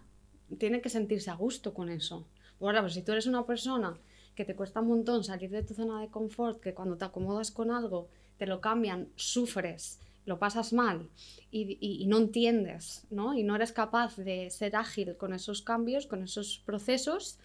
tiene 0.58 0.82
que 0.82 0.90
sentirse 0.90 1.30
a 1.30 1.36
gusto 1.36 1.74
con 1.74 1.88
eso. 1.88 2.28
Ahora, 2.60 2.82
pues 2.82 2.96
si 2.96 3.02
tú 3.02 3.14
eres 3.14 3.28
una 3.28 3.46
persona 3.46 3.98
que 4.36 4.46
te 4.46 4.56
cuesta 4.56 4.82
un 4.82 4.88
montón 4.88 5.24
salir 5.24 5.50
de 5.50 5.64
tu 5.64 5.74
zona 5.74 6.02
de 6.02 6.10
confort, 6.10 6.60
que 6.62 6.74
cuando 6.74 6.98
te 6.98 7.06
acomodas 7.06 7.52
con 7.52 7.72
algo 7.72 8.08
te 8.38 8.48
lo 8.48 8.60
cambian, 8.60 9.10
sufres, 9.16 10.00
lo 10.26 10.40
pasas 10.40 10.74
mal 10.74 11.10
y, 11.52 12.06
no 12.08 12.18
entiendes, 12.18 13.06
¿no? 13.10 13.34
Y 13.34 13.44
no 13.44 13.56
eres 13.56 13.72
capaz 13.72 14.18
de 14.18 14.50
ser 14.50 14.76
ágil 14.76 15.18
con 15.18 15.34
esos 15.34 15.62
cambios, 15.62 16.06
con 16.06 16.24
esos 16.24 16.62
procesos, 16.66 17.38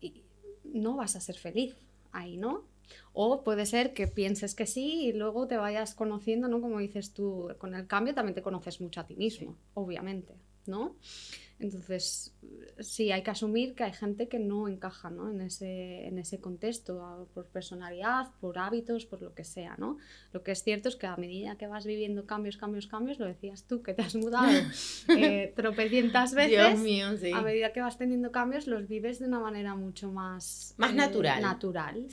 y 0.00 0.22
no 0.64 0.96
vas 0.96 1.16
a 1.16 1.20
ser 1.20 1.36
feliz 1.36 1.76
ahí, 2.12 2.36
¿no? 2.36 2.64
O 3.12 3.42
puede 3.42 3.66
ser 3.66 3.92
que 3.92 4.06
pienses 4.06 4.54
que 4.54 4.66
sí 4.66 5.06
y 5.06 5.12
luego 5.12 5.46
te 5.46 5.56
vayas 5.56 5.94
conociendo, 5.94 6.48
¿no? 6.48 6.60
Como 6.60 6.78
dices 6.78 7.12
tú, 7.12 7.48
con 7.58 7.74
el 7.74 7.86
cambio 7.86 8.14
también 8.14 8.34
te 8.34 8.42
conoces 8.42 8.80
mucho 8.80 9.00
a 9.00 9.06
ti 9.06 9.16
mismo, 9.16 9.56
obviamente, 9.74 10.34
¿no? 10.66 10.96
Entonces, 11.58 12.34
sí, 12.80 13.10
hay 13.12 13.22
que 13.22 13.30
asumir 13.30 13.74
que 13.74 13.84
hay 13.84 13.92
gente 13.94 14.28
que 14.28 14.38
no 14.38 14.68
encaja 14.68 15.08
¿no? 15.08 15.30
En, 15.30 15.40
ese, 15.40 16.06
en 16.06 16.18
ese 16.18 16.38
contexto, 16.38 17.28
por 17.32 17.46
personalidad, 17.46 18.28
por 18.40 18.58
hábitos, 18.58 19.06
por 19.06 19.22
lo 19.22 19.34
que 19.34 19.44
sea. 19.44 19.74
¿no? 19.78 19.96
Lo 20.32 20.42
que 20.42 20.52
es 20.52 20.62
cierto 20.62 20.88
es 20.88 20.96
que 20.96 21.06
a 21.06 21.16
medida 21.16 21.56
que 21.56 21.66
vas 21.66 21.86
viviendo 21.86 22.26
cambios, 22.26 22.58
cambios, 22.58 22.86
cambios, 22.86 23.18
lo 23.18 23.26
decías 23.26 23.64
tú, 23.64 23.82
que 23.82 23.94
te 23.94 24.02
has 24.02 24.14
mudado 24.14 24.52
eh, 25.08 25.52
tropecientas 25.56 26.34
veces, 26.34 27.32
a 27.32 27.40
medida 27.40 27.72
que 27.72 27.80
vas 27.80 27.96
teniendo 27.96 28.32
cambios, 28.32 28.66
los 28.66 28.86
vives 28.86 29.18
de 29.18 29.26
una 29.26 29.40
manera 29.40 29.74
mucho 29.74 30.12
más... 30.12 30.74
Más 30.76 30.92
eh, 30.92 30.94
natural. 30.94 31.40
Natural. 31.40 32.06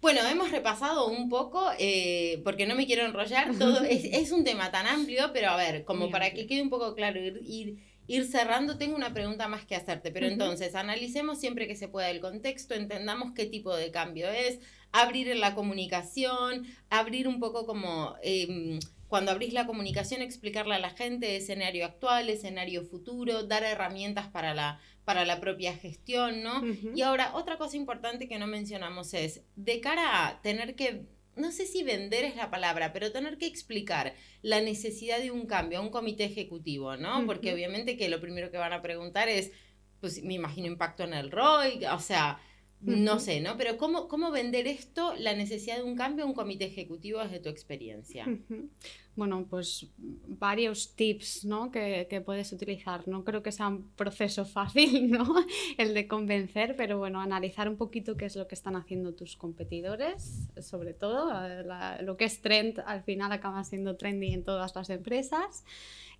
Bueno, 0.00 0.20
hemos 0.26 0.50
repasado 0.50 1.08
un 1.08 1.28
poco, 1.28 1.62
eh, 1.78 2.40
porque 2.42 2.66
no 2.66 2.74
me 2.74 2.86
quiero 2.86 3.04
enrollar, 3.04 3.54
todo 3.58 3.80
es, 3.84 4.04
es, 4.04 4.32
un 4.32 4.44
tema 4.44 4.70
tan 4.70 4.86
amplio, 4.86 5.30
pero 5.34 5.50
a 5.50 5.56
ver, 5.56 5.84
como 5.84 6.10
para 6.10 6.32
que 6.32 6.46
quede 6.46 6.62
un 6.62 6.70
poco 6.70 6.94
claro, 6.94 7.20
ir 7.20 7.42
ir 7.44 7.89
cerrando, 8.24 8.76
tengo 8.76 8.96
una 8.96 9.12
pregunta 9.12 9.48
más 9.48 9.64
que 9.64 9.76
hacerte, 9.76 10.10
pero 10.10 10.26
entonces 10.26 10.74
analicemos 10.74 11.38
siempre 11.38 11.66
que 11.66 11.76
se 11.76 11.88
pueda 11.88 12.10
el 12.10 12.20
contexto, 12.20 12.74
entendamos 12.74 13.32
qué 13.32 13.46
tipo 13.46 13.74
de 13.74 13.90
cambio 13.90 14.28
es, 14.28 14.58
abrir 14.92 15.28
en 15.28 15.40
la 15.40 15.54
comunicación, 15.54 16.66
abrir 16.88 17.28
un 17.28 17.40
poco 17.40 17.66
como... 17.66 18.16
Em, 18.22 18.78
cuando 19.06 19.32
abrís 19.32 19.52
la 19.52 19.66
comunicación, 19.66 20.22
explicarle 20.22 20.76
a 20.76 20.78
la 20.78 20.90
gente 20.90 21.34
escenario 21.34 21.84
actual, 21.84 22.28
escenario 22.28 22.84
futuro, 22.84 23.42
dar 23.42 23.64
herramientas 23.64 24.28
para 24.28 24.54
la, 24.54 24.78
para 25.04 25.24
la 25.24 25.40
propia 25.40 25.74
gestión, 25.74 26.44
¿no? 26.44 26.62
Y 26.94 27.02
ahora, 27.02 27.32
otra 27.34 27.58
cosa 27.58 27.76
importante 27.76 28.28
que 28.28 28.38
no 28.38 28.46
mencionamos 28.46 29.12
es, 29.12 29.42
de 29.56 29.80
cara 29.80 30.28
a 30.28 30.40
tener 30.42 30.76
que 30.76 31.06
no 31.40 31.50
sé 31.52 31.66
si 31.66 31.82
vender 31.82 32.24
es 32.24 32.36
la 32.36 32.50
palabra, 32.50 32.92
pero 32.92 33.12
tener 33.12 33.38
que 33.38 33.46
explicar 33.46 34.14
la 34.42 34.60
necesidad 34.60 35.18
de 35.18 35.30
un 35.30 35.46
cambio 35.46 35.78
a 35.78 35.82
un 35.82 35.90
comité 35.90 36.24
ejecutivo, 36.24 36.96
¿no? 36.96 37.26
Porque 37.26 37.52
obviamente 37.52 37.96
que 37.96 38.08
lo 38.08 38.20
primero 38.20 38.50
que 38.50 38.58
van 38.58 38.72
a 38.72 38.82
preguntar 38.82 39.28
es, 39.28 39.52
pues 40.00 40.22
me 40.22 40.34
imagino 40.34 40.66
impacto 40.66 41.04
en 41.04 41.14
el 41.14 41.30
ROI, 41.30 41.84
o 41.86 42.00
sea, 42.00 42.40
no 42.80 43.20
sé, 43.20 43.40
¿no? 43.40 43.56
Pero 43.58 43.76
¿cómo, 43.76 44.08
¿cómo 44.08 44.30
vender 44.30 44.66
esto, 44.66 45.14
la 45.18 45.34
necesidad 45.34 45.76
de 45.76 45.82
un 45.82 45.96
cambio 45.96 46.24
a 46.24 46.28
un 46.28 46.34
comité 46.34 46.64
ejecutivo 46.64 47.20
desde 47.20 47.40
tu 47.40 47.48
experiencia? 47.48 48.26
Bueno, 49.16 49.44
pues 49.50 49.88
varios 50.28 50.94
tips 50.94 51.44
¿no? 51.44 51.70
que, 51.70 52.06
que, 52.08 52.20
puedes 52.20 52.52
utilizar. 52.52 53.06
No 53.08 53.24
creo 53.24 53.42
que 53.42 53.52
sea 53.52 53.68
un 53.68 53.90
proceso 53.96 54.44
fácil 54.44 55.10
¿no? 55.10 55.34
el 55.78 55.94
de 55.94 56.06
convencer, 56.06 56.74
pero 56.76 56.98
bueno, 56.98 57.20
analizar 57.20 57.68
un 57.68 57.76
poquito 57.76 58.16
qué 58.16 58.26
es 58.26 58.36
lo 58.36 58.46
que 58.46 58.54
están 58.54 58.76
haciendo 58.76 59.12
tus 59.12 59.36
competidores, 59.36 60.48
sobre 60.60 60.94
todo. 60.94 61.32
lo 62.02 62.16
que 62.16 62.24
es 62.24 62.40
trend 62.40 62.80
al 62.86 63.02
final 63.02 63.32
acaba 63.32 63.62
siendo 63.64 63.96
trendy 63.96 64.32
en 64.32 64.44
todas 64.44 64.74
las 64.74 64.88
empresas. 64.90 65.64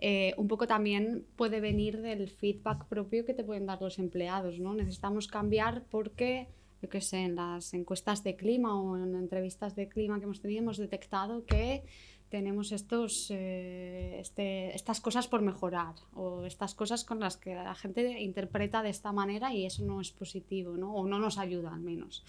Eh, 0.00 0.34
un 0.36 0.48
poco 0.48 0.66
también 0.66 1.26
puede 1.36 1.60
venir 1.60 2.00
del 2.00 2.28
feedback 2.28 2.86
propio 2.86 3.24
que 3.24 3.34
te 3.34 3.44
pueden 3.44 3.66
dar 3.66 3.80
los 3.80 3.98
empleados. 3.98 4.58
¿no? 4.58 4.74
Necesitamos 4.74 5.28
cambiar 5.28 5.84
porque 5.90 6.48
yo 6.82 6.88
que 6.88 7.00
sé, 7.00 7.18
en 7.18 7.36
las 7.36 7.74
encuestas 7.74 8.24
de 8.24 8.36
clima 8.36 8.80
o 8.80 8.96
en 8.96 9.14
entrevistas 9.14 9.76
de 9.76 9.88
clima 9.88 10.18
que 10.18 10.24
hemos 10.24 10.40
tenido 10.40 10.62
hemos 10.62 10.78
detectado 10.78 11.44
que 11.44 11.84
tenemos 12.30 12.72
estos, 12.72 13.30
eh, 13.30 14.18
este, 14.20 14.74
estas 14.74 15.00
cosas 15.00 15.26
por 15.28 15.42
mejorar 15.42 15.96
o 16.14 16.44
estas 16.44 16.74
cosas 16.74 17.04
con 17.04 17.20
las 17.20 17.36
que 17.36 17.54
la 17.54 17.74
gente 17.74 18.20
interpreta 18.20 18.82
de 18.82 18.90
esta 18.90 19.12
manera 19.12 19.52
y 19.52 19.66
eso 19.66 19.84
no 19.84 20.00
es 20.00 20.12
positivo 20.12 20.76
¿no? 20.76 20.94
o 20.94 21.06
no 21.06 21.18
nos 21.18 21.38
ayuda 21.38 21.74
al 21.74 21.80
menos. 21.80 22.24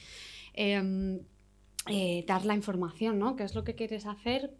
Em, 0.54 1.20
eh, 1.88 2.26
dar 2.28 2.46
la 2.46 2.56
información, 2.56 3.18
¿no? 3.18 3.36
¿Qué 3.36 3.44
es 3.44 3.56
lo 3.56 3.64
que 3.64 3.76
quieres 3.76 4.06
hacer? 4.06 4.54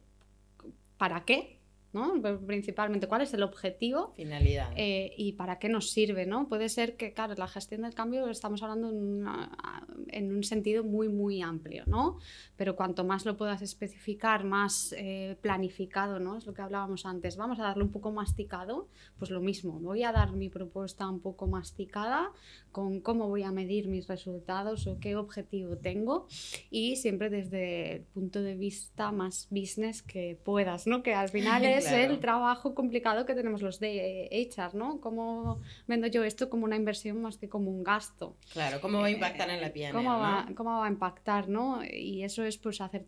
¿Para 0.98 1.26
qué? 1.26 1.61
¿No? 1.94 2.14
Principalmente, 2.46 3.08
¿cuál 3.08 3.22
es 3.22 3.34
el 3.34 3.44
objetivo? 3.44 4.14
Finalidad. 4.16 4.72
Eh, 4.76 5.14
y 5.18 5.34
para 5.34 5.60
qué 5.60 5.68
nos 5.68 5.92
sirve, 5.92 6.26
¿no? 6.26 6.48
Puede 6.48 6.70
ser 6.70 6.96
que, 6.96 7.14
claro, 7.14 7.34
la 7.36 7.48
gestión 7.48 7.82
del 7.82 7.94
cambio 7.94 8.30
estamos 8.30 8.64
hablando 8.64 8.90
en, 8.90 10.36
un 10.36 10.44
sentido 10.44 10.84
muy, 10.84 11.10
muy 11.10 11.42
amplio, 11.42 11.84
¿no? 11.88 12.18
Pero 12.56 12.76
cuanto 12.76 13.04
más 13.04 13.26
lo 13.26 13.36
puedas 13.36 13.62
especificar, 13.62 14.44
más 14.46 14.96
eh, 14.98 15.38
planificado, 15.42 16.20
¿no? 16.20 16.38
Es 16.38 16.46
lo 16.46 16.54
que 16.54 16.62
hablábamos 16.62 17.06
antes. 17.06 17.36
Vamos 17.36 17.60
a 17.60 17.64
darle 17.64 17.84
un 17.84 17.92
poco 17.92 18.12
masticado, 18.12 18.88
pues 19.20 19.30
lo 19.30 19.42
mismo. 19.42 19.80
Voy 19.80 20.04
a 20.04 20.12
dar 20.12 20.32
mi 20.32 20.50
propuesta 20.50 21.10
un 21.10 21.20
poco 21.20 21.48
masticada 21.48 22.32
con 22.72 23.02
cómo 23.02 23.28
voy 23.28 23.44
a 23.44 23.52
medir 23.52 23.88
mis 23.88 24.08
resultados 24.08 24.88
o 24.88 24.98
qué 25.00 25.16
objetivo 25.18 25.78
tengo 25.78 26.28
y 26.70 26.96
siempre 26.96 27.30
desde 27.30 27.96
el 27.96 28.02
punto 28.04 28.42
de 28.42 28.56
vista 28.56 29.12
más 29.12 29.48
business 29.50 30.02
que 30.02 30.40
puedas, 30.44 30.88
¿no? 30.88 31.04
Que 31.04 31.14
al 31.14 31.30
final 31.30 31.66
es 31.66 31.81
es 31.86 32.10
el 32.10 32.20
trabajo 32.20 32.74
complicado 32.76 33.26
que 33.26 33.34
tenemos 33.34 33.62
los 33.62 33.80
de 33.80 34.30
HR, 34.32 34.76
¿no? 34.76 35.00
¿Cómo 35.02 35.60
vendo 35.88 36.08
yo 36.08 36.24
esto 36.24 36.50
como 36.50 36.66
una 36.66 36.76
inversión 36.76 37.22
más 37.22 37.38
que 37.38 37.50
como 37.50 37.70
un 37.70 37.84
gasto? 37.84 38.36
Claro, 38.54 38.82
¿cómo 38.82 39.00
va 39.00 39.08
a 39.08 39.12
impactar 39.12 39.50
en 39.50 39.62
la 39.62 39.72
piel? 39.72 39.94
¿cómo, 39.94 40.18
va, 40.18 40.48
¿Cómo 40.56 40.80
va 40.80 40.86
a 40.86 40.90
impactar, 40.90 41.50
no? 41.50 41.84
Y 41.84 42.24
eso 42.24 42.44
es 42.44 42.58
pues 42.58 42.82
hacer 42.82 43.06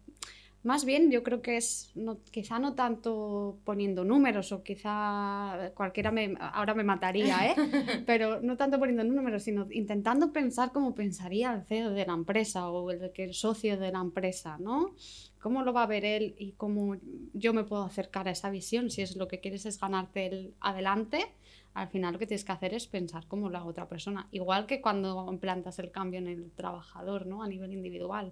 Más 0.63 0.85
bien 0.85 1.11
yo 1.11 1.23
creo 1.23 1.41
que 1.41 1.57
es 1.57 1.91
no, 1.93 2.19
quizá 2.31 2.57
no 2.57 2.73
tanto 2.73 3.59
poniendo 3.65 4.05
números 4.05 4.53
o 4.53 4.63
quizá 4.63 5.71
cualquiera 5.75 6.09
me, 6.11 6.35
ahora 6.39 6.73
me 6.73 6.83
mataría, 6.85 7.47
¿eh? 7.47 7.55
pero 8.05 8.39
no 8.41 8.55
tanto 8.55 8.79
poniendo 8.79 9.03
números, 9.03 9.43
sino 9.43 9.67
intentando 9.71 10.31
pensar 10.31 10.71
como 10.71 10.95
pensaría 10.95 11.53
el 11.53 11.63
CEO 11.63 11.91
de 11.91 12.05
la 12.05 12.13
empresa 12.13 12.69
o 12.69 12.91
el, 12.91 13.11
el 13.13 13.33
socio 13.33 13.77
de 13.77 13.91
la 13.91 13.99
empresa, 13.99 14.57
¿no? 14.57 14.95
¿Cómo 15.41 15.63
lo 15.63 15.73
va 15.73 15.83
a 15.83 15.87
ver 15.87 16.05
él 16.05 16.35
y 16.37 16.53
cómo 16.53 16.95
yo 17.33 17.53
me 17.53 17.65
puedo 17.65 17.83
acercar 17.83 18.29
a 18.29 18.31
esa 18.31 18.49
visión 18.49 18.89
si 18.89 19.01
es 19.01 19.17
lo 19.17 19.27
que 19.27 19.41
quieres 19.41 19.65
es 19.65 19.77
ganarte 19.77 20.27
el 20.27 20.53
adelante? 20.61 21.33
Al 21.73 21.87
final 21.87 22.13
lo 22.13 22.19
que 22.19 22.27
tienes 22.27 22.45
que 22.45 22.51
hacer 22.51 22.73
es 22.73 22.87
pensar 22.87 23.27
como 23.27 23.49
la 23.49 23.63
otra 23.65 23.87
persona. 23.87 24.27
Igual 24.31 24.65
que 24.65 24.81
cuando 24.81 25.27
implantas 25.31 25.79
el 25.79 25.91
cambio 25.91 26.19
en 26.19 26.27
el 26.27 26.51
trabajador, 26.51 27.25
¿no? 27.25 27.41
A 27.41 27.47
nivel 27.47 27.73
individual. 27.73 28.31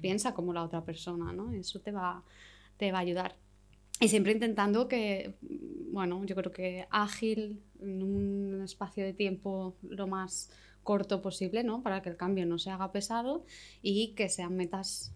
Piensa 0.00 0.34
como 0.34 0.52
la 0.52 0.62
otra 0.62 0.84
persona, 0.84 1.32
¿no? 1.32 1.52
Eso 1.52 1.80
te 1.80 1.90
va, 1.90 2.22
te 2.76 2.92
va 2.92 2.98
a 2.98 3.02
ayudar. 3.02 3.34
Y 3.98 4.08
siempre 4.08 4.32
intentando 4.32 4.88
que, 4.88 5.34
bueno, 5.90 6.22
yo 6.24 6.36
creo 6.36 6.52
que 6.52 6.86
ágil, 6.90 7.62
en 7.80 8.02
un 8.02 8.62
espacio 8.62 9.04
de 9.04 9.14
tiempo 9.14 9.74
lo 9.82 10.06
más 10.06 10.50
corto 10.82 11.22
posible, 11.22 11.64
¿no? 11.64 11.82
Para 11.82 12.02
que 12.02 12.10
el 12.10 12.16
cambio 12.16 12.46
no 12.46 12.58
se 12.58 12.70
haga 12.70 12.92
pesado 12.92 13.44
y 13.82 14.08
que 14.08 14.28
sean 14.28 14.54
metas 14.54 15.15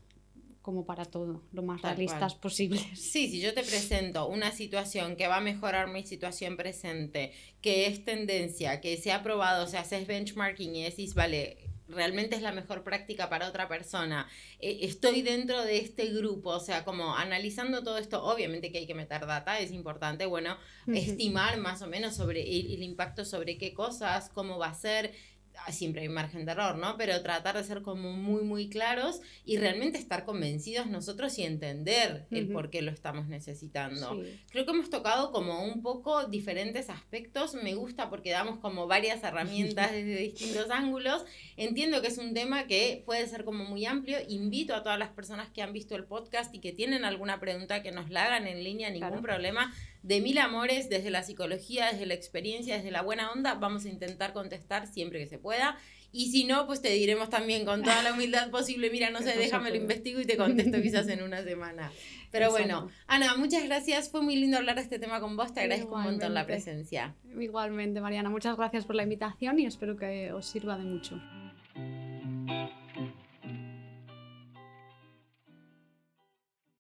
como 0.71 0.87
para 0.87 1.05
todo, 1.05 1.43
lo 1.53 1.63
más 1.63 1.83
realistas 1.83 2.37
posibles. 2.37 2.87
Sí, 2.95 3.29
si 3.29 3.41
yo 3.41 3.53
te 3.53 3.63
presento 3.63 4.29
una 4.29 4.53
situación 4.53 5.17
que 5.17 5.27
va 5.27 5.39
a 5.39 5.41
mejorar 5.41 5.89
mi 5.89 6.05
situación 6.05 6.57
presente, 6.57 7.33
que 7.61 7.87
es 7.87 8.05
tendencia, 8.05 8.81
que 8.81 8.97
se 8.97 9.11
ha 9.11 9.25
probado, 9.25 9.65
o 9.65 9.67
sea, 9.67 9.81
haces 9.81 10.07
benchmarking 10.07 10.77
y 10.77 10.85
decís, 10.85 11.15
vale, 11.15 11.59
realmente 11.89 12.37
es 12.37 12.43
la 12.43 12.53
mejor 12.53 12.85
práctica 12.85 13.29
para 13.29 13.49
otra 13.49 13.67
persona, 13.67 14.29
eh, 14.61 14.79
estoy 14.83 15.23
dentro 15.23 15.61
de 15.65 15.79
este 15.79 16.07
grupo, 16.07 16.51
o 16.51 16.61
sea, 16.61 16.85
como 16.85 17.17
analizando 17.17 17.83
todo 17.83 17.99
esto, 17.99 18.23
obviamente 18.25 18.71
que 18.71 18.79
hay 18.79 18.87
que 18.87 18.95
meter 18.95 19.27
data, 19.27 19.59
es 19.59 19.73
importante, 19.73 20.25
bueno, 20.27 20.57
estimar 20.87 21.59
más 21.59 21.83
o 21.83 21.89
menos 21.89 22.15
sobre 22.15 22.43
el, 22.43 22.81
impacto 22.81 23.25
sobre 23.25 23.59
qué 23.59 23.75
cosas, 23.75 24.31
cómo 24.31 24.57
va 24.57 24.69
a 24.69 24.75
ser, 24.75 25.13
siempre 25.71 26.03
hay 26.03 26.09
margen 26.09 26.45
de 26.45 26.53
error, 26.53 26.77
¿no? 26.77 26.97
Pero 26.97 27.21
tratar 27.23 27.57
de 27.57 27.65
ser 27.65 27.83
como 27.83 28.13
muy, 28.13 28.43
muy 28.43 28.69
claros 28.69 29.21
y 29.45 29.59
realmente 29.59 29.99
estar 29.99 30.25
convencidos 30.25 30.87
nosotros 30.87 31.39
y 31.39 31.43
entender 31.43 32.27
el 32.31 32.49
por 32.49 32.71
qué 32.71 32.83
lo 32.83 32.91
estamos 32.91 33.29
necesitando. 33.29 34.23
Creo 34.51 34.65
que 34.65 34.71
hemos 34.71 34.91
tocado 34.91 35.33
como 35.33 35.65
un 35.65 35.83
poco 35.83 36.27
diferentes 36.27 36.91
aspectos. 36.91 37.55
Me 37.55 37.75
gusta 37.75 38.11
porque 38.11 38.31
damos 38.31 38.59
como 38.59 38.87
varias 38.87 39.23
herramientas 39.23 39.91
desde 39.93 40.17
distintos 40.17 40.71
ángulos. 40.71 41.25
Entiendo 41.57 42.01
que 42.03 42.09
es 42.09 42.19
un 42.19 42.35
tema 42.35 42.67
que 42.67 43.03
puede 43.07 43.27
ser 43.29 43.45
como 43.45 43.65
muy 43.65 43.87
amplio. 43.87 44.19
Invito 44.29 44.75
a 44.75 44.83
todas 44.83 44.99
las 44.99 45.11
personas 45.11 45.51
que 45.51 45.63
han 45.63 45.73
visto 45.73 45.95
el 45.95 46.05
podcast 46.05 46.55
y 46.55 46.61
que 46.61 46.73
tienen 46.73 47.05
alguna 47.05 47.41
pregunta 47.41 47.83
que 47.83 47.93
nos 47.93 48.11
la 48.11 48.25
hagan 48.25 48.47
en 48.47 48.65
línea, 48.65 48.91
ningún 48.91 49.23
problema 49.23 49.73
de 50.03 50.21
mil 50.21 50.39
amores, 50.39 50.89
desde 50.89 51.11
la 51.11 51.23
psicología, 51.23 51.91
desde 51.93 52.07
la 52.07 52.15
experiencia, 52.15 52.77
desde 52.77 52.91
la 52.91 53.03
buena 53.03 53.31
onda, 53.31 53.55
vamos 53.55 53.85
a 53.85 53.89
intentar 53.89 54.33
contestar 54.33 54.87
siempre 54.87 55.19
que 55.19 55.27
se 55.27 55.39
pueda. 55.39 55.77
Y 56.13 56.33
si 56.33 56.45
no, 56.45 56.67
pues 56.67 56.83
te 56.83 56.91
diremos 56.91 57.31
también 57.31 57.65
con 57.65 57.83
toda 57.83 58.03
la 58.03 58.13
humildad 58.13 58.51
posible, 58.51 58.91
mira, 58.91 59.11
no 59.11 59.21
sé, 59.21 59.37
déjame 59.37 59.71
lo 59.71 59.77
investigo 59.77 60.21
y 60.21 60.25
te 60.25 60.37
contesto 60.37 60.83
quizás 60.83 61.07
en 61.09 61.23
una 61.23 61.45
semana. 61.45 61.93
Pero 62.33 62.51
bueno, 62.51 62.89
Ana, 63.07 63.37
muchas 63.37 63.65
gracias. 63.65 64.11
Fue 64.11 64.21
muy 64.23 64.37
lindo 64.37 64.57
hablar 64.57 64.77
de 64.77 64.83
este 64.83 64.99
tema 64.99 65.21
con 65.21 65.37
vos. 65.37 65.53
Te 65.53 65.61
agradezco 65.61 65.95
un 65.95 66.03
montón 66.03 66.35
la 66.35 66.47
presencia. 66.47 67.15
Igualmente, 67.39 68.01
Mariana. 68.01 68.31
Muchas 68.31 68.57
gracias 68.57 68.87
por 68.87 68.97
la 68.97 69.05
invitación 69.05 69.59
y 69.59 69.67
espero 69.67 69.97
que 69.97 70.33
os 70.33 70.47
sirva 70.47 70.77
de 70.77 70.85
mucho. 70.85 71.21